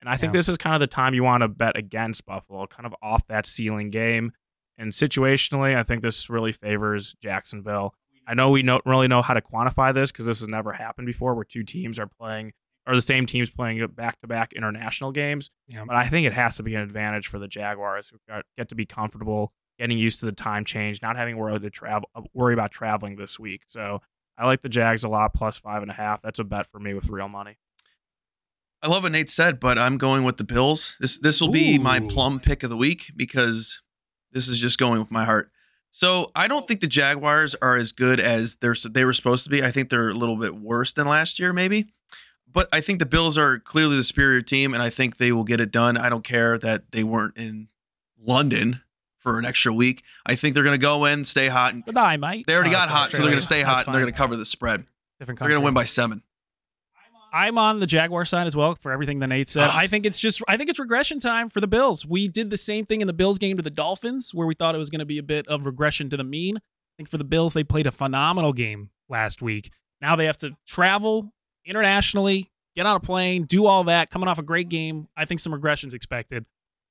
And 0.00 0.08
I 0.08 0.16
think 0.16 0.32
Yeah. 0.32 0.38
this 0.38 0.48
is 0.48 0.56
kind 0.58 0.74
of 0.74 0.80
the 0.80 0.86
time 0.86 1.14
you 1.14 1.24
want 1.24 1.42
to 1.42 1.48
bet 1.48 1.76
against 1.76 2.24
Buffalo, 2.26 2.66
kind 2.66 2.86
of 2.86 2.94
off 3.02 3.26
that 3.28 3.46
ceiling 3.46 3.90
game. 3.90 4.32
And 4.76 4.92
situationally, 4.92 5.76
I 5.76 5.82
think 5.82 6.02
this 6.02 6.30
really 6.30 6.52
favors 6.52 7.14
Jacksonville. 7.20 7.94
I 8.28 8.34
know 8.34 8.50
we 8.50 8.62
don't 8.62 8.84
really 8.84 9.08
know 9.08 9.22
how 9.22 9.34
to 9.34 9.40
quantify 9.40 9.94
this 9.94 10.12
because 10.12 10.26
this 10.26 10.40
has 10.40 10.48
never 10.48 10.72
happened 10.72 11.06
before 11.06 11.34
where 11.34 11.44
two 11.44 11.62
teams 11.62 11.98
are 11.98 12.06
playing, 12.06 12.52
or 12.86 12.94
the 12.94 13.02
same 13.02 13.26
teams 13.26 13.50
playing 13.50 13.84
back 13.96 14.20
to 14.20 14.26
back 14.28 14.52
international 14.52 15.12
games. 15.12 15.50
Yeah. 15.66 15.84
But 15.86 15.96
I 15.96 16.08
think 16.08 16.26
it 16.26 16.34
has 16.34 16.56
to 16.56 16.62
be 16.62 16.74
an 16.74 16.82
advantage 16.82 17.26
for 17.26 17.38
the 17.38 17.48
Jaguars 17.48 18.10
who 18.10 18.18
got, 18.28 18.44
get 18.56 18.68
to 18.68 18.74
be 18.74 18.86
comfortable 18.86 19.52
getting 19.78 19.98
used 19.98 20.20
to 20.20 20.26
the 20.26 20.32
time 20.32 20.64
change, 20.64 21.00
not 21.02 21.16
having 21.16 21.36
worry 21.36 21.58
to 21.58 21.70
travel, 21.70 22.08
uh, 22.14 22.22
worry 22.34 22.52
about 22.52 22.70
traveling 22.70 23.16
this 23.16 23.38
week. 23.38 23.62
So 23.68 24.00
I 24.36 24.46
like 24.46 24.62
the 24.62 24.68
Jags 24.68 25.04
a 25.04 25.08
lot, 25.08 25.32
plus 25.34 25.56
five 25.56 25.82
and 25.82 25.90
a 25.90 25.94
half. 25.94 26.20
That's 26.20 26.38
a 26.38 26.44
bet 26.44 26.66
for 26.66 26.78
me 26.78 26.94
with 26.94 27.08
real 27.08 27.28
money. 27.28 27.58
I 28.82 28.88
love 28.88 29.02
what 29.02 29.12
Nate 29.12 29.30
said, 29.30 29.58
but 29.58 29.78
I'm 29.78 29.98
going 29.98 30.24
with 30.24 30.36
the 30.36 30.44
Bills. 30.44 30.94
This 31.00 31.18
this 31.18 31.40
will 31.40 31.50
be 31.50 31.78
my 31.78 31.98
plum 31.98 32.38
pick 32.38 32.62
of 32.62 32.70
the 32.70 32.76
week 32.76 33.10
because 33.16 33.82
this 34.30 34.46
is 34.46 34.60
just 34.60 34.78
going 34.78 35.00
with 35.00 35.10
my 35.10 35.24
heart. 35.24 35.50
So 35.90 36.30
I 36.34 36.48
don't 36.48 36.68
think 36.68 36.80
the 36.80 36.86
Jaguars 36.86 37.54
are 37.60 37.76
as 37.76 37.92
good 37.92 38.20
as 38.20 38.56
they're 38.56 38.74
they 38.88 39.04
were 39.04 39.12
supposed 39.12 39.44
to 39.44 39.50
be. 39.50 39.62
I 39.62 39.70
think 39.70 39.88
they're 39.88 40.10
a 40.10 40.14
little 40.14 40.36
bit 40.36 40.54
worse 40.54 40.92
than 40.92 41.06
last 41.08 41.38
year, 41.38 41.52
maybe. 41.52 41.86
But 42.50 42.68
I 42.72 42.80
think 42.80 42.98
the 42.98 43.06
Bills 43.06 43.36
are 43.36 43.58
clearly 43.58 43.96
the 43.96 44.02
superior 44.02 44.40
team, 44.42 44.72
and 44.74 44.82
I 44.82 44.90
think 44.90 45.16
they 45.18 45.32
will 45.32 45.44
get 45.44 45.60
it 45.60 45.70
done. 45.70 45.96
I 45.96 46.08
don't 46.08 46.24
care 46.24 46.56
that 46.58 46.92
they 46.92 47.04
weren't 47.04 47.36
in 47.36 47.68
London 48.18 48.80
for 49.18 49.38
an 49.38 49.44
extra 49.44 49.72
week. 49.72 50.02
I 50.24 50.34
think 50.34 50.54
they're 50.54 50.64
going 50.64 50.78
to 50.78 50.80
go 50.80 51.04
in, 51.04 51.24
stay 51.24 51.48
hot, 51.48 51.74
and 51.74 51.84
Good 51.84 51.96
eye, 51.98 52.16
mate. 52.16 52.46
they 52.46 52.54
already 52.54 52.70
Oh, 52.70 52.72
got 52.72 52.88
hot, 52.88 53.10
so 53.10 53.18
they're 53.18 53.26
going 53.26 53.36
to 53.36 53.40
stay 53.42 53.62
hot 53.62 53.84
and 53.86 53.94
they're 53.94 54.00
going 54.00 54.12
to 54.12 54.16
cover 54.16 54.36
the 54.36 54.46
spread. 54.46 54.84
Different 55.18 55.38
They're 55.40 55.48
going 55.48 55.60
to 55.60 55.64
win 55.64 55.74
by 55.74 55.84
seven. 55.84 56.22
I'm 57.32 57.58
on 57.58 57.80
the 57.80 57.86
Jaguar 57.86 58.24
side 58.24 58.46
as 58.46 58.56
well 58.56 58.74
for 58.74 58.92
everything 58.92 59.18
that 59.20 59.28
Nate 59.28 59.48
said. 59.48 59.70
I 59.70 59.86
think 59.86 60.06
it's 60.06 60.18
just 60.18 60.42
I 60.48 60.56
think 60.56 60.70
it's 60.70 60.78
regression 60.78 61.20
time 61.20 61.48
for 61.48 61.60
the 61.60 61.66
Bills. 61.66 62.06
We 62.06 62.28
did 62.28 62.50
the 62.50 62.56
same 62.56 62.86
thing 62.86 63.00
in 63.00 63.06
the 63.06 63.12
Bills 63.12 63.38
game 63.38 63.56
to 63.56 63.62
the 63.62 63.70
Dolphins 63.70 64.34
where 64.34 64.46
we 64.46 64.54
thought 64.54 64.74
it 64.74 64.78
was 64.78 64.90
going 64.90 65.00
to 65.00 65.06
be 65.06 65.18
a 65.18 65.22
bit 65.22 65.46
of 65.48 65.66
regression 65.66 66.08
to 66.10 66.16
the 66.16 66.24
mean. 66.24 66.56
I 66.56 66.60
think 66.96 67.08
for 67.08 67.18
the 67.18 67.24
Bills 67.24 67.52
they 67.52 67.64
played 67.64 67.86
a 67.86 67.92
phenomenal 67.92 68.52
game 68.52 68.90
last 69.08 69.42
week. 69.42 69.70
Now 70.00 70.16
they 70.16 70.26
have 70.26 70.38
to 70.38 70.56
travel 70.66 71.32
internationally, 71.64 72.50
get 72.74 72.86
on 72.86 72.96
a 72.96 73.00
plane, 73.00 73.44
do 73.44 73.66
all 73.66 73.84
that, 73.84 74.10
coming 74.10 74.28
off 74.28 74.38
a 74.38 74.42
great 74.42 74.68
game. 74.68 75.08
I 75.16 75.24
think 75.24 75.40
some 75.40 75.52
regressions 75.52 75.94
expected. 75.94 76.46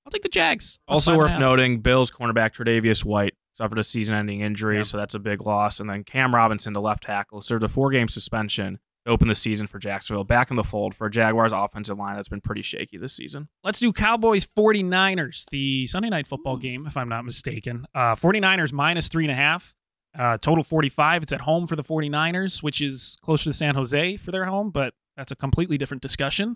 I'll 0.06 0.12
take 0.12 0.24
the 0.24 0.30
Jags. 0.30 0.80
Also 0.88 1.12
five 1.12 1.20
and 1.20 1.30
a 1.30 1.34
worth 1.34 1.40
noting, 1.40 1.80
Bills 1.80 2.12
cornerback 2.12 2.54
Tre'Davious 2.54 3.04
White 3.04 3.34
suffered 3.54 3.80
a 3.80 3.84
season-ending 3.84 4.40
injury, 4.40 4.86
so 4.86 4.98
that's 4.98 5.16
a 5.16 5.20
big 5.20 5.42
loss. 5.42 5.80
And 5.80 5.90
then 5.90 6.04
Cam 6.04 6.34
Robinson, 6.34 6.74
the 6.74 6.82
left 6.82 7.04
tackle, 7.04 7.42
served 7.42 7.64
a 7.64 7.68
four-game 7.68 8.08
suspension 8.08 8.80
open 9.08 9.28
the 9.28 9.36
season 9.36 9.66
for 9.68 9.80
Jacksonville. 9.80 10.24
Back 10.24 10.50
in 10.52 10.58
the 10.58 10.64
fold 10.64 10.94
for 10.94 11.08
a 11.08 11.12
Jaguars 11.12 11.52
offensive 11.52 11.98
line 11.98 12.16
that's 12.16 12.30
been 12.30 12.42
pretty 12.42 12.62
shaky 12.62 12.98
this 12.98 13.14
season. 13.14 13.48
Let's 13.64 13.80
do 13.80 13.92
Cowboys 13.94 14.46
49ers, 14.46 15.46
the 15.50 15.86
Sunday 15.88 16.10
night 16.10 16.28
football 16.28 16.58
game, 16.58 16.86
if 16.88 16.98
I'm 16.98 17.10
not 17.10 17.26
mistaken. 17.26 17.86
Uh, 17.96 18.16
49ers 18.16 18.72
minus 18.74 19.08
three 19.08 19.24
and 19.26 19.32
a 19.32 19.36
half, 19.36 19.74
uh, 20.18 20.38
total 20.38 20.64
45. 20.64 21.24
It's 21.24 21.34
at 21.34 21.42
home 21.42 21.68
for 21.68 21.76
the 21.76 21.84
49ers, 21.84 22.62
which 22.62 22.82
is 22.82 23.18
closer 23.22 23.46
to 23.46 23.54
San 23.54 23.76
Jose 23.76 24.18
for 24.18 24.32
their 24.32 24.46
home, 24.46 24.70
but 24.72 24.94
that's 25.16 25.32
a 25.32 25.36
completely 25.36 25.78
different 25.78 26.02
discussion. 26.04 26.50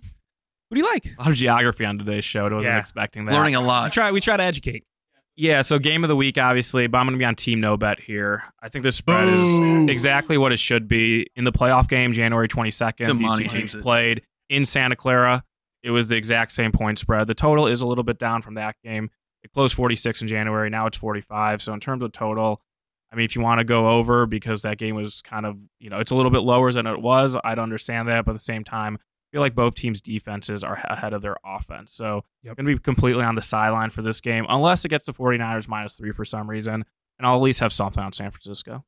What 0.69 0.75
do 0.75 0.79
you 0.81 0.87
like? 0.89 1.05
A 1.17 1.21
lot 1.23 1.31
of 1.31 1.35
geography 1.35 1.83
on 1.85 1.97
today's 1.97 2.23
show. 2.23 2.41
I 2.45 2.53
wasn't 2.53 2.63
Yeah. 2.63 2.79
expecting 2.79 3.25
that. 3.25 3.33
Learning 3.33 3.55
a 3.55 3.59
We 3.61 3.67
lot. 3.67 3.91
try, 3.91 4.11
we 4.11 4.21
try 4.21 4.37
to 4.37 4.43
educate. 4.43 4.85
Yeah, 5.37 5.61
so 5.61 5.79
game 5.79 6.03
of 6.03 6.07
the 6.09 6.15
week, 6.15 6.37
obviously, 6.37 6.87
but 6.87 6.97
I'm 6.97 7.05
going 7.05 7.13
to 7.13 7.19
be 7.19 7.25
on 7.25 7.35
Team 7.35 7.61
No 7.61 7.77
Bet 7.77 7.99
here. 7.99 8.43
I 8.61 8.69
think 8.69 8.83
this 8.83 8.97
spread 8.97 9.25
Boo. 9.25 9.83
is 9.83 9.89
exactly 9.89 10.37
what 10.37 10.51
it 10.51 10.59
should 10.59 10.87
be. 10.87 11.25
In 11.35 11.45
the 11.45 11.51
playoff 11.51 11.87
game, 11.87 12.13
January 12.13 12.47
22nd, 12.47 13.07
The 13.07 13.13
these 13.13 13.37
two 13.37 13.55
teams 13.57 13.75
it. 13.75 13.81
played 13.81 14.21
in 14.49 14.65
Santa 14.65 14.95
Clara. 14.95 15.43
It 15.83 15.91
was 15.91 16.09
the 16.09 16.15
exact 16.15 16.51
same 16.51 16.71
point 16.71 16.99
spread. 16.99 17.27
The 17.27 17.33
total 17.33 17.65
is 17.65 17.81
a 17.81 17.87
little 17.87 18.03
bit 18.03 18.19
down 18.19 18.41
from 18.41 18.55
that 18.55 18.75
game. 18.83 19.09
It 19.43 19.51
closed 19.53 19.73
46 19.73 20.21
in 20.21 20.27
January. 20.27 20.69
Now 20.69 20.85
it's 20.85 20.97
45. 20.97 21.61
So 21.61 21.73
in 21.73 21.79
terms 21.79 22.03
of 22.03 22.11
total, 22.11 22.61
I 23.11 23.15
mean, 23.15 23.25
if 23.25 23.35
you 23.35 23.41
want 23.41 23.59
to 23.59 23.63
go 23.65 23.89
over 23.89 24.25
because 24.27 24.61
that 24.61 24.77
game 24.77 24.95
was 24.95 25.21
kind 25.23 25.45
of, 25.45 25.57
you 25.79 25.89
know, 25.89 25.97
it's 25.99 26.11
a 26.11 26.15
little 26.15 26.29
bit 26.29 26.41
lower 26.43 26.71
than 26.71 26.85
it 26.85 27.01
was, 27.01 27.35
I'd 27.43 27.57
understand 27.57 28.07
that. 28.09 28.25
But 28.25 28.31
at 28.31 28.35
the 28.35 28.39
same 28.39 28.63
time, 28.63 28.99
feel 29.31 29.41
like 29.41 29.55
both 29.55 29.75
teams' 29.75 30.01
defenses 30.01 30.63
are 30.63 30.75
ahead 30.89 31.13
of 31.13 31.21
their 31.21 31.37
offense. 31.45 31.93
So 31.93 32.25
Yep. 32.43 32.57
going 32.57 32.65
to 32.67 32.75
be 32.75 32.79
completely 32.79 33.23
on 33.23 33.35
the 33.35 33.41
sideline 33.41 33.89
for 33.89 34.01
this 34.01 34.19
game, 34.21 34.45
unless 34.49 34.83
it 34.85 34.89
gets 34.89 35.05
to 35.05 35.13
49ers 35.13 35.67
minus 35.67 35.95
three 35.95 36.11
for 36.11 36.25
some 36.25 36.49
reason. 36.49 36.83
And 37.17 37.27
I'll 37.27 37.35
at 37.35 37.41
least 37.41 37.59
have 37.59 37.71
something 37.71 38.03
on 38.03 38.13
San 38.13 38.31
Francisco. 38.31 38.83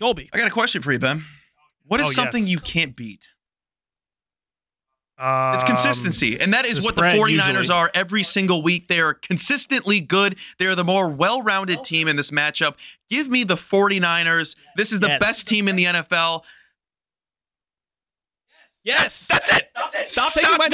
Colby. 0.00 0.28
I 0.32 0.38
got 0.38 0.46
a 0.48 0.50
question 0.50 0.82
for 0.82 0.92
you, 0.92 0.98
Ben. 0.98 1.24
What 1.86 2.00
is 2.00 2.08
Oh, 2.08 2.10
something 2.10 2.42
yes. 2.42 2.50
you 2.52 2.58
can't 2.60 2.94
beat? 2.96 3.28
Um, 5.16 5.54
It's 5.54 5.64
consistency. 5.64 6.40
And 6.40 6.52
that 6.54 6.66
is 6.66 6.78
the 6.78 6.84
what 6.84 6.96
the 6.96 7.02
spread 7.08 7.16
49ers 7.16 7.54
usually. 7.58 7.76
are 7.78 7.90
every 7.94 8.22
single 8.24 8.62
week. 8.62 8.88
They 8.88 8.98
are 9.00 9.14
consistently 9.14 10.00
good. 10.00 10.36
They 10.58 10.66
are 10.66 10.74
the 10.74 10.82
more 10.84 11.08
well 11.08 11.40
rounded 11.42 11.84
team 11.84 12.08
in 12.08 12.16
this 12.16 12.30
matchup. 12.32 12.74
Give 13.08 13.28
me 13.28 13.44
the 13.44 13.54
49ers. 13.56 14.56
This 14.76 14.92
is 14.92 14.98
the 15.00 15.06
Yes. 15.08 15.20
best 15.20 15.48
team 15.48 15.68
in 15.68 15.76
the 15.76 15.84
NFL. 15.86 16.44
Yes. 18.84 19.28
That's 19.28 19.52
it. 19.56 19.70
That's 19.74 20.00
it. 20.00 20.08
Stop 20.08 20.32
taking 20.32 20.56
my 20.58 20.68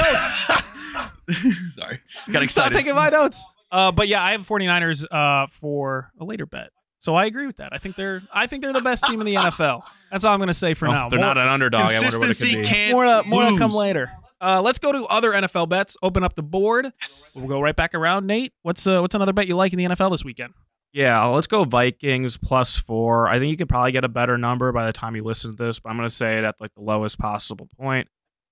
notes. 1.30 1.74
Sorry. 1.74 2.00
Got 2.30 2.42
excited. 2.42 2.50
Stop 2.50 2.72
taking 2.72 2.94
my 2.94 3.08
notes. 3.08 3.46
Uh, 3.70 3.92
but 3.92 4.08
yeah, 4.08 4.22
I 4.22 4.32
have 4.32 4.46
49ers 4.46 5.04
uh, 5.10 5.46
for 5.50 6.10
a 6.20 6.24
later 6.24 6.44
bet. 6.46 6.70
So 6.98 7.14
I 7.14 7.26
agree 7.26 7.46
with 7.46 7.56
that. 7.58 7.70
I 7.72 7.78
think 7.78 7.94
they're 7.96 8.20
I 8.34 8.46
think 8.46 8.62
they're 8.62 8.72
the 8.74 8.80
best 8.82 9.04
team 9.06 9.20
in 9.20 9.26
the 9.26 9.34
NFL. 9.36 9.82
That's 10.10 10.24
all 10.24 10.32
I'm 10.34 10.38
going 10.40 10.48
to 10.48 10.54
say 10.54 10.74
for 10.74 10.86
Oh, 10.88 10.92
now. 10.92 11.08
they're 11.08 11.18
More- 11.18 11.28
not 11.28 11.38
an 11.38 11.48
underdog. 11.48 11.82
I 11.82 11.84
wonder 11.84 12.18
what 12.18 12.24
it 12.24 12.26
Consistency 12.26 12.54
could 12.56 12.62
be. 12.62 12.68
can't 12.68 12.92
more 12.92 13.04
to, 13.04 13.22
more 13.26 13.50
to 13.50 13.56
come 13.58 13.72
later. 13.72 14.10
Uh, 14.42 14.60
let's 14.60 14.78
go 14.78 14.90
to 14.90 15.04
other 15.04 15.30
NFL 15.32 15.68
bets. 15.68 15.96
Open 16.02 16.24
up 16.24 16.34
the 16.34 16.42
board. 16.42 16.88
We'll 17.36 17.46
go 17.46 17.60
right 17.60 17.76
back 17.76 17.94
around. 17.94 18.26
Nate, 18.26 18.52
what's 18.62 18.86
uh, 18.86 19.00
what's 19.00 19.14
another 19.14 19.32
bet 19.32 19.46
you 19.48 19.54
like 19.56 19.72
in 19.72 19.78
the 19.78 19.84
NFL 19.84 20.10
this 20.10 20.24
weekend? 20.24 20.52
Yeah, 20.92 21.24
let's 21.26 21.46
go 21.46 21.64
Vikings 21.64 22.36
plus 22.36 22.76
four. 22.76 23.28
I 23.28 23.38
think 23.38 23.50
you 23.50 23.56
could 23.56 23.68
probably 23.68 23.92
get 23.92 24.04
a 24.04 24.08
better 24.08 24.36
number 24.36 24.72
by 24.72 24.86
the 24.86 24.92
time 24.92 25.14
you 25.14 25.22
listen 25.22 25.52
to 25.52 25.56
this, 25.56 25.78
but 25.78 25.90
I'm 25.90 25.96
going 25.96 26.08
to 26.08 26.14
say 26.14 26.38
it 26.38 26.44
at 26.44 26.56
like 26.60 26.74
the 26.74 26.82
lowest 26.82 27.18
possible 27.18 27.68
point. 27.78 28.08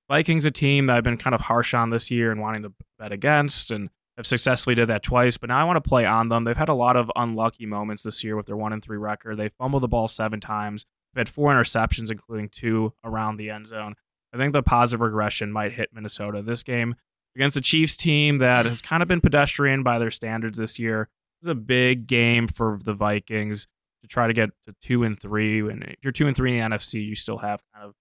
Vikings, 0.09 0.47
a 0.47 0.51
team 0.51 0.87
that 0.87 0.97
I've 0.97 1.05
been 1.05 1.19
kind 1.19 1.35
of 1.35 1.43
harsh 1.43 1.75
on 1.75 1.91
this 1.91 2.11
year 2.11 2.31
and 2.31 2.41
wanting 2.41 2.63
to 2.63 2.73
bet 2.99 3.13
against, 3.13 3.71
and 3.71 3.91
have 4.17 4.27
successfully 4.27 4.75
did 4.75 4.89
that 4.89 5.03
twice. 5.03 5.37
But 5.37 5.49
now 5.49 5.59
I 5.59 5.65
want 5.65 5.83
to 5.83 5.89
play 5.89 6.05
on 6.05 6.29
them. 6.29 6.45
They've 6.45 6.57
had 6.57 6.69
a 6.69 6.75
lot 6.75 6.97
of 6.97 7.11
unlucky 7.15 7.67
moments 7.67 8.03
this 8.05 8.23
year 8.25 8.37
with 8.37 8.47
their 8.47 8.57
one 8.57 8.73
and 8.73 8.83
three 8.83 8.99
record. 8.99 9.37
They 9.37 9.49
fumbled 9.49 9.83
the 9.83 9.89
ball 9.89 10.09
seven 10.09 10.41
times. 10.41 10.85
They've 11.15 11.21
had 11.21 11.29
four 11.29 11.53
interceptions, 11.53 12.11
including 12.11 12.49
two 12.51 12.93
around 13.05 13.37
the 13.37 13.51
end 13.51 13.69
zone. 13.69 13.95
I 14.33 14.37
think 14.37 14.53
the 14.53 14.63
positive 14.63 15.01
regression 15.01 15.53
might 15.53 15.73
hit 15.73 15.91
Minnesota 15.93 16.43
this 16.43 16.63
game 16.63 16.97
against 17.35 17.57
a 17.57 17.61
Chiefs 17.61 17.97
team 17.97 18.39
that 18.39 18.67
has 18.67 18.83
kind 18.83 19.03
of 19.03 19.09
been 19.09 19.21
pedestrian 19.21 19.83
by 19.83 19.99
their 19.99 20.11
standards 20.11 20.59
this 20.59 20.79
year. 20.79 21.09
This 21.41 21.47
is 21.47 21.53
a 21.53 21.55
big 21.55 22.07
game 22.07 22.49
for 22.49 22.79
the 22.83 22.95
Vikings 22.95 23.67
to 24.03 24.09
try 24.09 24.27
to 24.27 24.33
get 24.33 24.51
to 24.67 24.75
two 24.83 25.05
and 25.05 25.19
three. 25.19 25.61
And 25.61 25.83
if 25.85 25.97
you're 26.03 26.13
two 26.13 26.27
and 26.27 26.37
three 26.37 26.59
in 26.59 26.71
the 26.71 26.77
NFC, 26.77 27.05
you 27.05 27.15
still 27.15 27.39
have 27.39 27.63
kind 27.75 27.87
of 27.87 27.95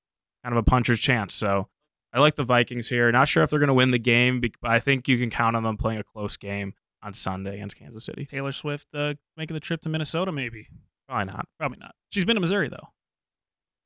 kind 0.44 0.54
of 0.54 0.58
a 0.58 0.64
puncher's 0.64 1.00
chance. 1.00 1.34
So 1.34 1.68
I 2.14 2.20
like 2.20 2.36
the 2.36 2.44
Vikings 2.44 2.88
here. 2.90 3.12
Not 3.12 3.28
sure 3.28 3.44
if 3.44 3.50
they're 3.50 3.60
going 3.60 3.68
to 3.68 3.74
win 3.74 3.92
the 3.92 4.00
game, 4.00 4.42
but 4.42 4.52
I 4.64 4.80
think 4.80 5.08
you 5.08 5.18
can 5.18 5.30
count 5.30 5.56
on 5.56 5.64
them 5.64 5.78
playing 5.78 6.00
a 6.00 6.04
close 6.04 6.38
game 6.38 6.74
on 7.04 7.14
Sunday 7.14 7.56
against 7.56 7.78
Kansas 7.78 8.06
City. 8.06 8.26
Taylor 8.26 8.52
Swift 8.52 8.88
uh, 8.94 9.14
making 9.36 9.54
the 9.54 9.60
trip 9.60 9.82
to 9.82 9.90
Minnesota, 9.90 10.32
maybe. 10.32 10.68
Probably 11.08 11.32
not. 11.32 11.48
Probably 11.60 11.78
not. 11.80 11.96
She's 12.10 12.26
been 12.26 12.36
to 12.36 12.42
Missouri 12.42 12.70
though. 12.70 12.90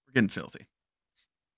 We're 0.07 0.13
getting 0.13 0.29
filthy. 0.29 0.67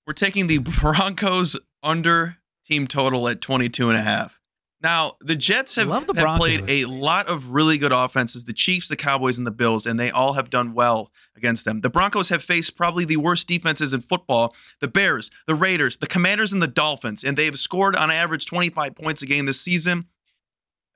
We're 0.06 0.14
taking 0.14 0.46
the 0.46 0.58
Broncos 0.58 1.56
under 1.82 2.38
team 2.66 2.86
total 2.86 3.28
at 3.28 3.40
22 3.40 3.88
and 3.90 3.98
a 3.98 4.02
half. 4.02 4.40
Now, 4.84 5.16
the 5.20 5.34
Jets 5.34 5.76
have, 5.76 5.88
the 5.88 6.20
have 6.20 6.38
played 6.38 6.68
a 6.68 6.84
lot 6.84 7.28
of 7.28 7.52
really 7.52 7.78
good 7.78 7.90
offenses, 7.90 8.44
the 8.44 8.52
Chiefs, 8.52 8.86
the 8.86 8.96
Cowboys, 8.96 9.38
and 9.38 9.46
the 9.46 9.50
Bills, 9.50 9.86
and 9.86 9.98
they 9.98 10.10
all 10.10 10.34
have 10.34 10.50
done 10.50 10.74
well 10.74 11.10
against 11.34 11.64
them. 11.64 11.80
The 11.80 11.88
Broncos 11.88 12.28
have 12.28 12.42
faced 12.42 12.76
probably 12.76 13.06
the 13.06 13.16
worst 13.16 13.48
defenses 13.48 13.94
in 13.94 14.02
football 14.02 14.54
the 14.82 14.88
Bears, 14.88 15.30
the 15.46 15.54
Raiders, 15.54 15.96
the 15.96 16.06
Commanders, 16.06 16.52
and 16.52 16.62
the 16.62 16.68
Dolphins, 16.68 17.24
and 17.24 17.34
they've 17.34 17.58
scored 17.58 17.96
on 17.96 18.10
average 18.10 18.44
25 18.44 18.94
points 18.94 19.22
a 19.22 19.26
game 19.26 19.46
this 19.46 19.58
season 19.58 20.04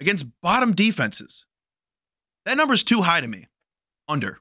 against 0.00 0.26
bottom 0.42 0.74
defenses. 0.74 1.46
That 2.44 2.58
number's 2.58 2.84
too 2.84 3.00
high 3.00 3.22
to 3.22 3.26
me. 3.26 3.46
Under. 4.06 4.40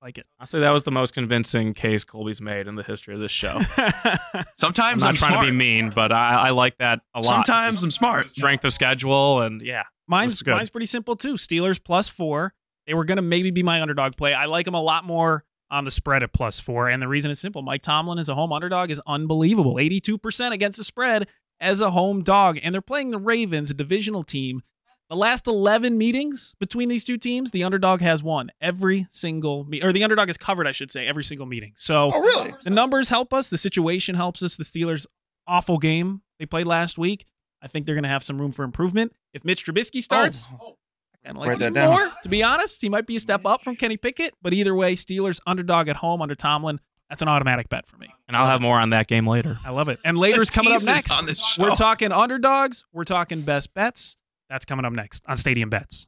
Like 0.00 0.16
it. 0.18 0.26
Honestly, 0.38 0.60
that 0.60 0.70
was 0.70 0.84
the 0.84 0.92
most 0.92 1.12
convincing 1.12 1.74
case 1.74 2.04
Colby's 2.04 2.40
made 2.40 2.68
in 2.68 2.76
the 2.76 2.84
history 2.84 3.14
of 3.14 3.20
this 3.20 3.32
show. 3.32 3.58
Sometimes 3.78 4.22
I'm 4.22 4.54
Sometimes 4.56 5.00
not 5.00 5.08
I'm, 5.08 5.14
trying 5.16 5.32
smart. 5.32 5.46
to 5.46 5.52
be 5.52 5.56
mean, 5.56 5.90
but 5.90 6.12
I, 6.12 6.46
I 6.46 6.50
like 6.50 6.78
that 6.78 7.00
a 7.14 7.18
lot. 7.20 7.24
Sometimes 7.24 7.76
Just 7.76 7.84
I'm 7.84 7.90
smart. 7.90 8.30
strength 8.30 8.64
of 8.64 8.72
schedule 8.72 9.42
and 9.42 9.60
yeah. 9.60 9.82
mine's 10.06 10.44
mine's 10.46 10.70
pretty 10.70 10.86
simple 10.86 11.16
too. 11.16 11.34
Steelers 11.34 11.82
plus 11.82 12.08
four. 12.08 12.54
They 12.86 12.94
were 12.94 13.04
gonna 13.04 13.22
maybe 13.22 13.50
be 13.50 13.62
my 13.62 13.82
underdog 13.82 14.16
play. 14.16 14.34
I 14.34 14.46
like 14.46 14.64
them 14.66 14.74
a 14.74 14.80
lot 14.80 15.04
more 15.04 15.44
on 15.70 15.84
the 15.84 15.90
spread 15.90 16.22
at 16.22 16.32
plus 16.32 16.60
four, 16.60 16.88
and 16.88 17.02
the 17.02 17.08
reason 17.08 17.30
is 17.30 17.38
simple. 17.40 17.62
Mike 17.62 17.82
Tomlin 17.82 18.18
as 18.18 18.28
a 18.28 18.34
home 18.34 18.52
underdog 18.52 18.90
is 18.90 19.00
unbelievable. 19.06 19.78
Eighty-two 19.78 20.16
percent 20.16 20.54
against 20.54 20.78
the 20.78 20.84
spread 20.84 21.26
as 21.60 21.80
a 21.80 21.90
home 21.90 22.22
dog, 22.22 22.58
and 22.62 22.72
they're 22.72 22.80
playing 22.80 23.10
the 23.10 23.18
Ravens, 23.18 23.70
a 23.70 23.74
divisional 23.74 24.22
team. 24.22 24.62
The 25.10 25.16
last 25.16 25.46
eleven 25.46 25.96
meetings 25.96 26.54
between 26.60 26.88
these 26.90 27.02
two 27.02 27.16
teams, 27.16 27.50
the 27.50 27.64
underdog 27.64 28.00
has 28.02 28.22
won 28.22 28.50
every 28.60 29.06
single 29.10 29.64
meet, 29.64 29.82
or 29.82 29.92
the 29.92 30.04
underdog 30.04 30.28
is 30.28 30.36
covered, 30.36 30.66
I 30.66 30.72
should 30.72 30.92
say, 30.92 31.06
every 31.06 31.24
single 31.24 31.46
meeting. 31.46 31.72
So 31.76 32.10
Oh, 32.14 32.20
really? 32.20 32.50
the 32.62 32.70
numbers 32.70 33.08
help 33.08 33.32
us. 33.32 33.48
The 33.48 33.56
situation 33.58 34.14
helps 34.14 34.42
us. 34.42 34.56
The 34.56 34.64
Steelers' 34.64 35.06
awful 35.46 35.78
game 35.78 36.20
they 36.38 36.44
played 36.46 36.66
last 36.66 36.98
week. 36.98 37.24
I 37.62 37.68
think 37.68 37.86
they're 37.86 37.94
going 37.94 38.02
to 38.04 38.08
have 38.10 38.22
some 38.22 38.38
room 38.40 38.52
for 38.52 38.64
improvement. 38.64 39.12
If 39.32 39.44
Mitch 39.44 39.64
Trubisky 39.64 40.00
starts, 40.02 40.46
oh. 40.60 40.76
I 41.14 41.26
kind 41.26 41.36
of 41.36 41.40
like 41.40 41.48
Write 41.48 41.60
him 41.62 41.74
that 41.74 41.80
down. 41.80 41.90
more. 41.90 42.12
To 42.22 42.28
be 42.28 42.42
honest, 42.42 42.80
he 42.82 42.88
might 42.88 43.06
be 43.06 43.16
a 43.16 43.20
step 43.20 43.44
up 43.46 43.62
from 43.64 43.76
Kenny 43.76 43.96
Pickett. 43.96 44.34
But 44.42 44.52
either 44.52 44.74
way, 44.74 44.94
Steelers 44.94 45.40
underdog 45.46 45.88
at 45.88 45.96
home 45.96 46.20
under 46.22 46.34
Tomlin. 46.34 46.80
That's 47.08 47.22
an 47.22 47.28
automatic 47.28 47.68
bet 47.70 47.86
for 47.86 47.96
me. 47.96 48.08
And 48.28 48.36
I'll 48.36 48.46
have 48.46 48.60
more 48.60 48.78
on 48.78 48.90
that 48.90 49.06
game 49.08 49.26
later. 49.26 49.56
I 49.64 49.70
love 49.70 49.88
it. 49.88 49.98
And 50.04 50.18
later's 50.18 50.50
coming 50.50 50.74
up 50.74 50.82
next. 50.84 51.10
on 51.10 51.24
this 51.26 51.38
show. 51.42 51.62
We're 51.62 51.70
talking 51.74 52.12
underdogs. 52.12 52.84
We're 52.92 53.04
talking 53.04 53.40
best 53.40 53.72
bets. 53.72 54.16
That's 54.48 54.64
coming 54.64 54.84
up 54.84 54.92
next 54.92 55.24
on 55.28 55.36
Stadium 55.36 55.68
Bets. 55.68 56.06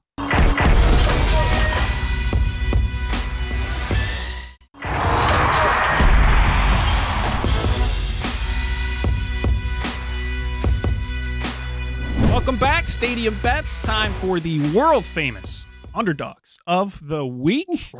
Welcome 12.30 12.56
back, 12.56 12.86
Stadium 12.86 13.38
Bets. 13.42 13.78
Time 13.80 14.12
for 14.12 14.40
the 14.40 14.60
world 14.74 15.04
famous 15.04 15.66
underdogs 15.94 16.58
of 16.66 17.06
the 17.06 17.26
week. 17.26 17.68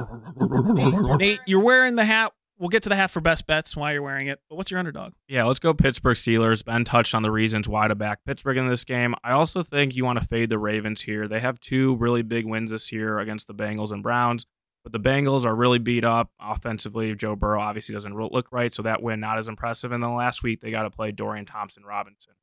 Nate, 1.18 1.40
you're 1.46 1.62
wearing 1.62 1.96
the 1.96 2.04
hat 2.06 2.32
we'll 2.60 2.68
get 2.68 2.82
to 2.84 2.88
the 2.90 2.94
hat 2.94 3.10
for 3.10 3.20
best 3.20 3.46
bets 3.46 3.74
while 3.74 3.92
you're 3.92 4.02
wearing 4.02 4.28
it. 4.28 4.38
But 4.48 4.56
what's 4.56 4.70
your 4.70 4.78
underdog? 4.78 5.14
Yeah, 5.26 5.44
let's 5.44 5.58
go 5.58 5.74
Pittsburgh 5.74 6.16
Steelers. 6.16 6.64
Ben 6.64 6.84
touched 6.84 7.14
on 7.14 7.22
the 7.22 7.30
reasons 7.30 7.66
why 7.66 7.88
to 7.88 7.94
back 7.94 8.20
Pittsburgh 8.24 8.58
in 8.58 8.68
this 8.68 8.84
game. 8.84 9.14
I 9.24 9.32
also 9.32 9.62
think 9.62 9.96
you 9.96 10.04
want 10.04 10.20
to 10.20 10.28
fade 10.28 10.50
the 10.50 10.58
Ravens 10.58 11.02
here. 11.02 11.26
They 11.26 11.40
have 11.40 11.58
two 11.58 11.96
really 11.96 12.22
big 12.22 12.46
wins 12.46 12.70
this 12.70 12.92
year 12.92 13.18
against 13.18 13.48
the 13.48 13.54
Bengals 13.54 13.90
and 13.90 14.02
Browns, 14.02 14.46
but 14.84 14.92
the 14.92 15.00
Bengals 15.00 15.44
are 15.44 15.56
really 15.56 15.78
beat 15.78 16.04
up 16.04 16.30
offensively. 16.38 17.14
Joe 17.14 17.34
Burrow 17.34 17.60
obviously 17.60 17.94
doesn't 17.94 18.14
look 18.14 18.52
right, 18.52 18.74
so 18.74 18.82
that 18.82 19.02
win 19.02 19.18
not 19.18 19.38
as 19.38 19.48
impressive. 19.48 19.90
And 19.90 20.02
then 20.02 20.14
last 20.14 20.42
week 20.42 20.60
they 20.60 20.70
got 20.70 20.82
to 20.82 20.90
play 20.90 21.10
Dorian 21.10 21.46
Thompson 21.46 21.84
Robinson 21.84 22.34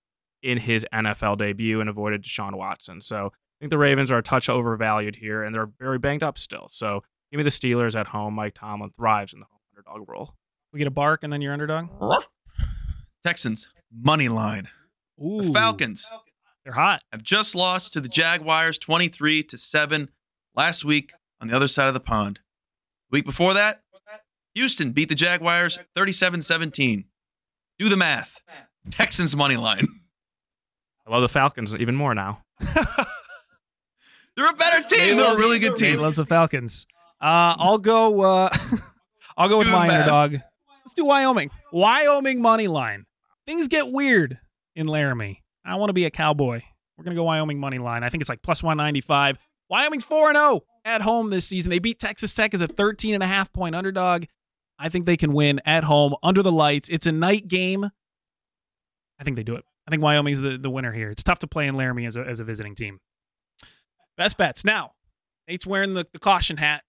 in 0.41 0.57
his 0.57 0.85
NFL 0.91 1.37
debut 1.37 1.79
and 1.79 1.89
avoided 1.89 2.23
Deshaun 2.23 2.55
Watson. 2.55 3.01
So 3.01 3.27
I 3.27 3.57
think 3.59 3.69
the 3.69 3.77
Ravens 3.77 4.11
are 4.11 4.17
a 4.17 4.23
touch 4.23 4.49
overvalued 4.49 5.17
here, 5.17 5.43
and 5.43 5.53
they're 5.53 5.69
very 5.79 5.99
banged 5.99 6.23
up 6.23 6.39
still. 6.39 6.69
So 6.71 7.03
give 7.31 7.37
me 7.37 7.43
the 7.43 7.49
Steelers 7.51 7.99
at 7.99 8.07
home. 8.07 8.33
Mike 8.33 8.55
Tomlin 8.55 8.91
thrives 8.95 9.33
in 9.33 9.39
the 9.39 9.45
home 9.45 9.56
underdog 9.77 10.09
role. 10.09 10.33
We 10.73 10.79
get 10.79 10.87
a 10.87 10.91
bark 10.91 11.23
and 11.23 11.31
then 11.31 11.41
your 11.41 11.53
underdog. 11.53 11.89
Texans 13.25 13.67
money 13.93 14.27
line. 14.29 14.67
Ooh, 15.23 15.41
The 15.41 15.53
Falcons 15.53 16.05
They're 16.63 16.73
hot. 16.73 17.01
have 17.11 17.23
just 17.23 17.55
lost 17.55 17.93
to 17.93 18.01
the 18.01 18.09
Jaguars 18.09 18.77
23 18.77 19.43
to 19.43 19.57
7 19.57 20.09
last 20.55 20.85
week 20.85 21.13
on 21.41 21.47
the 21.47 21.55
other 21.55 21.67
side 21.67 21.87
of 21.87 21.93
the 21.93 21.99
pond. 21.99 22.39
The 23.09 23.17
week 23.17 23.25
before 23.25 23.53
that, 23.53 23.81
Houston 24.55 24.91
beat 24.91 25.09
the 25.09 25.15
Jaguars 25.15 25.77
37-17. 25.95 27.05
Do 27.79 27.89
the 27.89 27.97
math. 27.97 28.41
Texans 28.89 29.35
money 29.35 29.57
line. 29.57 29.87
I 31.05 31.11
love 31.11 31.21
the 31.21 31.29
Falcons 31.29 31.75
even 31.75 31.95
more 31.95 32.13
now. 32.15 32.43
They're 34.35 34.49
a 34.49 34.53
better 34.53 34.83
team. 34.83 35.17
They're 35.17 35.33
a 35.33 35.37
really 35.37 35.59
good 35.59 35.79
Nate 35.79 35.93
team. 35.93 35.99
loves 35.99 36.17
the 36.17 36.25
Falcons. 36.25 36.85
Uh, 37.21 37.55
I'll 37.57 37.77
go. 37.79 38.21
Uh, 38.21 38.49
I'll 39.37 39.49
go 39.49 39.59
with 39.59 39.67
Do 39.67 39.73
my 39.73 39.87
math. 39.87 40.07
underdog. 40.07 40.41
Let's 40.83 40.93
do 40.95 41.05
Wyoming. 41.05 41.51
Wyoming 41.71 42.41
money 42.41 42.67
line. 42.67 43.05
Things 43.45 43.67
get 43.67 43.91
weird 43.91 44.39
in 44.75 44.87
Laramie. 44.87 45.43
I 45.65 45.75
want 45.75 45.89
to 45.89 45.93
be 45.93 46.05
a 46.05 46.11
cowboy. 46.11 46.61
We're 46.97 47.03
gonna 47.03 47.15
go 47.15 47.23
Wyoming 47.23 47.59
money 47.59 47.77
line. 47.77 48.03
I 48.03 48.09
think 48.09 48.21
it's 48.21 48.29
like 48.29 48.41
plus 48.41 48.63
one 48.63 48.77
ninety 48.77 49.01
five. 49.01 49.37
Wyoming's 49.69 50.03
four 50.03 50.29
and 50.29 50.37
zero 50.37 50.61
at 50.85 51.01
home 51.01 51.29
this 51.29 51.45
season. 51.47 51.69
They 51.69 51.79
beat 51.79 51.99
Texas 51.99 52.33
Tech 52.33 52.53
as 52.53 52.61
a 52.61 52.67
13 52.67 53.13
and 53.13 53.21
a 53.21 53.27
half 53.27 53.51
point 53.51 53.75
underdog. 53.75 54.23
I 54.79 54.89
think 54.89 55.05
they 55.05 55.17
can 55.17 55.33
win 55.33 55.59
at 55.65 55.83
home 55.83 56.15
under 56.23 56.41
the 56.41 56.51
lights. 56.51 56.87
It's 56.89 57.05
a 57.05 57.11
night 57.11 57.47
game. 57.47 57.85
I 59.19 59.23
think 59.23 59.35
they 59.35 59.43
do 59.43 59.55
it. 59.55 59.65
I 59.85 59.91
think 59.91 60.01
Wyoming's 60.01 60.39
the, 60.39 60.57
the 60.57 60.69
winner 60.69 60.91
here. 60.91 61.09
It's 61.09 61.23
tough 61.23 61.39
to 61.39 61.47
play 61.47 61.67
in 61.67 61.75
Laramie 61.75 62.05
as 62.05 62.15
a, 62.15 62.21
as 62.21 62.39
a 62.39 62.43
visiting 62.43 62.75
team. 62.75 62.99
Best 64.15 64.37
bets. 64.37 64.63
Now, 64.63 64.91
Nate's 65.47 65.65
wearing 65.65 65.93
the, 65.93 66.05
the 66.13 66.19
caution 66.19 66.57
hat. 66.57 66.83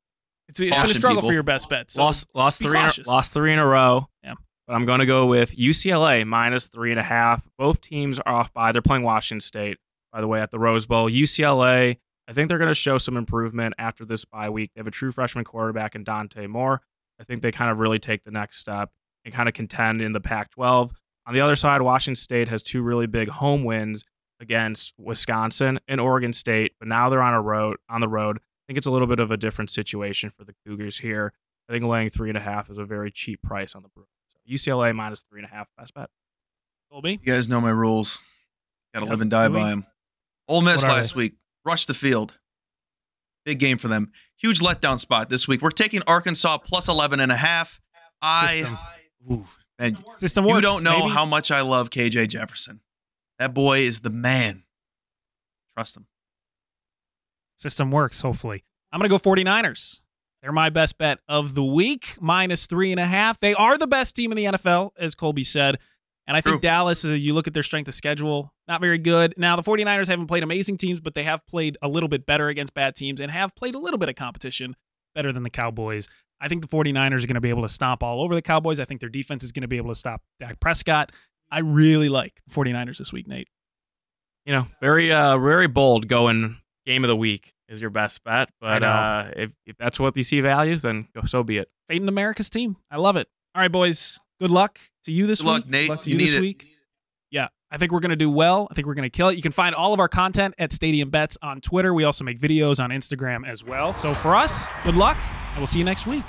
It's, 0.48 0.60
it's 0.60 0.74
been 0.74 0.84
a 0.84 0.88
struggle 0.88 1.16
people. 1.16 1.30
for 1.30 1.34
your 1.34 1.42
best 1.42 1.68
bet. 1.68 1.90
So 1.90 2.02
lost 2.02 2.26
lost 2.34 2.58
three 2.60 2.78
in 2.78 2.84
a, 2.86 2.92
lost 3.06 3.32
three 3.32 3.52
in 3.52 3.58
a 3.58 3.66
row. 3.66 4.08
Yeah. 4.22 4.34
But 4.66 4.74
I'm 4.74 4.84
going 4.84 5.00
to 5.00 5.06
go 5.06 5.26
with 5.26 5.56
UCLA 5.56 6.26
minus 6.26 6.66
three 6.66 6.90
and 6.90 7.00
a 7.00 7.04
half. 7.04 7.46
Both 7.58 7.80
teams 7.80 8.18
are 8.18 8.34
off 8.34 8.52
by. 8.52 8.72
They're 8.72 8.82
playing 8.82 9.02
Washington 9.02 9.40
State, 9.40 9.78
by 10.12 10.20
the 10.20 10.26
way, 10.26 10.40
at 10.40 10.50
the 10.50 10.58
Rose 10.58 10.86
Bowl. 10.86 11.10
UCLA, 11.10 11.96
I 12.26 12.32
think 12.32 12.48
they're 12.48 12.58
going 12.58 12.68
to 12.68 12.74
show 12.74 12.98
some 12.98 13.16
improvement 13.16 13.74
after 13.78 14.04
this 14.04 14.24
bye 14.24 14.50
week. 14.50 14.72
They 14.74 14.80
have 14.80 14.86
a 14.86 14.90
true 14.90 15.12
freshman 15.12 15.44
quarterback 15.44 15.94
in 15.94 16.04
Dante 16.04 16.46
Moore. 16.46 16.82
I 17.20 17.24
think 17.24 17.42
they 17.42 17.50
kind 17.50 17.70
of 17.70 17.78
really 17.78 17.98
take 17.98 18.24
the 18.24 18.30
next 18.30 18.58
step 18.58 18.90
and 19.24 19.34
kind 19.34 19.48
of 19.48 19.54
contend 19.54 20.02
in 20.02 20.12
the 20.12 20.20
Pac 20.20 20.50
12. 20.50 20.92
On 21.26 21.34
the 21.34 21.40
other 21.40 21.56
side, 21.56 21.82
Washington 21.82 22.16
State 22.16 22.48
has 22.48 22.62
two 22.62 22.82
really 22.82 23.06
big 23.06 23.28
home 23.28 23.64
wins 23.64 24.04
against 24.40 24.94
Wisconsin 24.98 25.78
and 25.88 26.00
Oregon 26.00 26.32
State, 26.32 26.72
but 26.78 26.88
now 26.88 27.08
they're 27.08 27.22
on 27.22 27.34
a 27.34 27.42
road 27.42 27.76
on 27.88 28.00
the 28.00 28.08
road. 28.08 28.38
I 28.68 28.72
think 28.72 28.78
it's 28.78 28.86
a 28.86 28.90
little 28.90 29.06
bit 29.06 29.18
of 29.18 29.30
a 29.30 29.36
different 29.38 29.70
situation 29.70 30.30
for 30.30 30.44
the 30.44 30.54
Cougars 30.66 30.98
here. 30.98 31.32
I 31.68 31.72
think 31.72 31.84
laying 31.84 32.10
three 32.10 32.28
and 32.28 32.36
a 32.36 32.40
half 32.40 32.68
is 32.68 32.76
a 32.78 32.84
very 32.84 33.10
cheap 33.10 33.42
price 33.42 33.74
on 33.74 33.82
the 33.82 33.88
Bruins. 33.88 34.10
So 34.28 34.38
UCLA 34.48 34.94
minus 34.94 35.22
three 35.30 35.40
and 35.40 35.48
a 35.50 35.54
half, 35.54 35.68
best 35.78 35.94
bet. 35.94 36.10
Colby. 36.90 37.12
You 37.22 37.32
guys 37.32 37.48
know 37.48 37.60
my 37.60 37.70
rules. 37.70 38.18
Got 38.94 39.00
to 39.00 39.06
Yep. 39.06 39.10
live 39.10 39.20
and 39.22 39.30
die 39.30 39.48
Do 39.48 39.54
we? 39.54 39.60
by 39.60 39.70
them. 39.70 39.86
Ole 40.48 40.60
Miss 40.62 40.82
What 40.82 40.90
are 40.90 40.96
last 40.96 41.14
week 41.14 41.34
rushed 41.64 41.88
the 41.88 41.94
field. 41.94 42.38
Big 43.44 43.58
game 43.58 43.78
for 43.78 43.88
them. 43.88 44.12
Huge 44.36 44.60
letdown 44.60 44.98
spot 44.98 45.28
this 45.30 45.48
week. 45.48 45.60
We're 45.62 45.70
taking 45.70 46.02
Arkansas 46.06 46.58
plus 46.58 46.88
11 46.88 47.20
and 47.20 47.32
a 47.32 47.36
half. 47.36 47.80
System. 48.48 48.76
I, 48.80 49.32
ooh, 49.32 49.46
man, 49.78 49.96
System 50.18 50.44
works. 50.44 50.56
you 50.56 50.60
don't 50.62 50.82
know 50.82 51.00
baby. 51.02 51.12
how 51.14 51.24
much 51.24 51.50
I 51.50 51.60
love 51.62 51.90
KJ 51.90 52.28
Jefferson. 52.28 52.80
That 53.38 53.54
boy 53.54 53.80
is 53.80 54.00
the 54.00 54.10
man. 54.10 54.64
Trust 55.74 55.96
him. 55.96 56.06
System 57.58 57.90
works, 57.90 58.22
hopefully. 58.22 58.64
I'm 58.92 59.00
going 59.00 59.10
to 59.10 59.16
go 59.16 59.18
49ers. 59.18 60.00
They're 60.40 60.52
my 60.52 60.70
best 60.70 60.96
bet 60.96 61.18
of 61.28 61.54
the 61.54 61.64
week, 61.64 62.14
minus 62.20 62.66
three 62.66 62.92
and 62.92 63.00
a 63.00 63.06
half. 63.06 63.40
They 63.40 63.52
are 63.54 63.76
the 63.76 63.88
best 63.88 64.14
team 64.14 64.30
in 64.30 64.36
the 64.36 64.44
NFL, 64.44 64.90
as 64.98 65.14
Colby 65.14 65.42
said. 65.42 65.78
And 66.28 66.36
I 66.36 66.40
think 66.40 66.56
True. 66.56 66.60
Dallas, 66.60 67.04
uh, 67.04 67.08
you 67.08 67.34
look 67.34 67.48
at 67.48 67.54
their 67.54 67.62
strength 67.62 67.88
of 67.88 67.94
schedule, 67.94 68.52
not 68.68 68.80
very 68.80 68.98
good. 68.98 69.34
Now, 69.36 69.56
the 69.56 69.62
49ers 69.62 70.06
haven't 70.06 70.26
played 70.26 70.42
amazing 70.42 70.78
teams, 70.78 71.00
but 71.00 71.14
they 71.14 71.24
have 71.24 71.44
played 71.46 71.76
a 71.82 71.88
little 71.88 72.08
bit 72.08 72.26
better 72.26 72.48
against 72.48 72.74
bad 72.74 72.94
teams 72.94 73.18
and 73.18 73.30
have 73.32 73.54
played 73.56 73.74
a 73.74 73.78
little 73.78 73.98
bit 73.98 74.08
of 74.08 74.14
competition 74.14 74.76
better 75.14 75.32
than 75.32 75.42
the 75.42 75.50
Cowboys. 75.50 76.06
I 76.40 76.46
think 76.46 76.62
the 76.62 76.68
49ers 76.68 77.24
are 77.24 77.26
going 77.26 77.34
to 77.34 77.40
be 77.40 77.48
able 77.48 77.62
to 77.62 77.68
stomp 77.68 78.02
all 78.02 78.22
over 78.22 78.34
the 78.34 78.42
Cowboys. 78.42 78.78
I 78.78 78.84
think 78.84 79.00
their 79.00 79.08
defense 79.08 79.42
is 79.42 79.50
going 79.50 79.62
to 79.62 79.68
be 79.68 79.78
able 79.78 79.90
to 79.90 79.96
stop 79.96 80.22
Dak 80.38 80.60
Prescott. 80.60 81.10
I 81.50 81.60
really 81.60 82.08
like 82.08 82.40
the 82.46 82.54
49ers 82.54 82.98
this 82.98 83.12
week, 83.12 83.26
Nate. 83.26 83.48
You 84.44 84.52
know, 84.52 84.66
very 84.80 85.12
uh 85.12 85.36
very 85.38 85.66
bold 85.66 86.08
going 86.08 86.58
game 86.88 87.04
of 87.04 87.08
the 87.08 87.16
week 87.16 87.52
is 87.68 87.80
your 87.80 87.90
best 87.90 88.24
bet. 88.24 88.48
But 88.60 88.82
uh 88.82 89.26
if, 89.36 89.50
if 89.66 89.76
that's 89.76 90.00
what 90.00 90.16
you 90.16 90.24
see 90.24 90.40
values, 90.40 90.82
then 90.82 91.08
so 91.26 91.42
be 91.42 91.58
it. 91.58 91.68
Fading 91.88 92.08
America's 92.08 92.48
team. 92.50 92.76
I 92.90 92.96
love 92.96 93.16
it. 93.16 93.28
All 93.54 93.60
right, 93.62 93.70
boys. 93.70 94.18
Good 94.40 94.50
luck 94.50 94.78
to 95.04 95.12
you 95.12 95.26
this 95.26 95.40
Good 95.42 95.46
week. 95.48 95.54
luck, 95.64 95.68
Nate. 95.68 95.88
Good 95.88 95.94
luck 95.94 96.02
to 96.04 96.10
You 96.10 96.16
you, 96.16 96.20
this 96.22 96.32
need 96.32 96.38
it. 96.38 96.40
week. 96.40 96.66
Yeah, 97.30 97.48
I 97.70 97.76
think 97.76 97.92
we're 97.92 98.00
going 98.00 98.10
to 98.10 98.16
do 98.16 98.30
well. 98.30 98.68
I 98.70 98.74
think 98.74 98.86
we're 98.86 98.94
going 98.94 99.02
to 99.10 99.10
kill 99.10 99.28
it. 99.28 99.36
You 99.36 99.42
can 99.42 99.52
find 99.52 99.74
all 99.74 99.92
of 99.92 100.00
our 100.00 100.08
content 100.08 100.54
at 100.58 100.72
Stadium 100.72 101.10
Bets 101.10 101.36
on 101.42 101.60
Twitter. 101.60 101.92
We 101.92 102.04
also 102.04 102.24
make 102.24 102.38
videos 102.38 102.82
on 102.82 102.88
Instagram 102.90 103.46
as 103.46 103.62
well. 103.64 103.94
So 103.96 104.14
for 104.14 104.34
us, 104.34 104.68
good 104.84 104.94
luck, 104.96 105.18
and 105.50 105.58
we'll 105.58 105.66
see 105.66 105.78
you 105.80 105.84
next 105.84 106.06
week. 106.06 106.24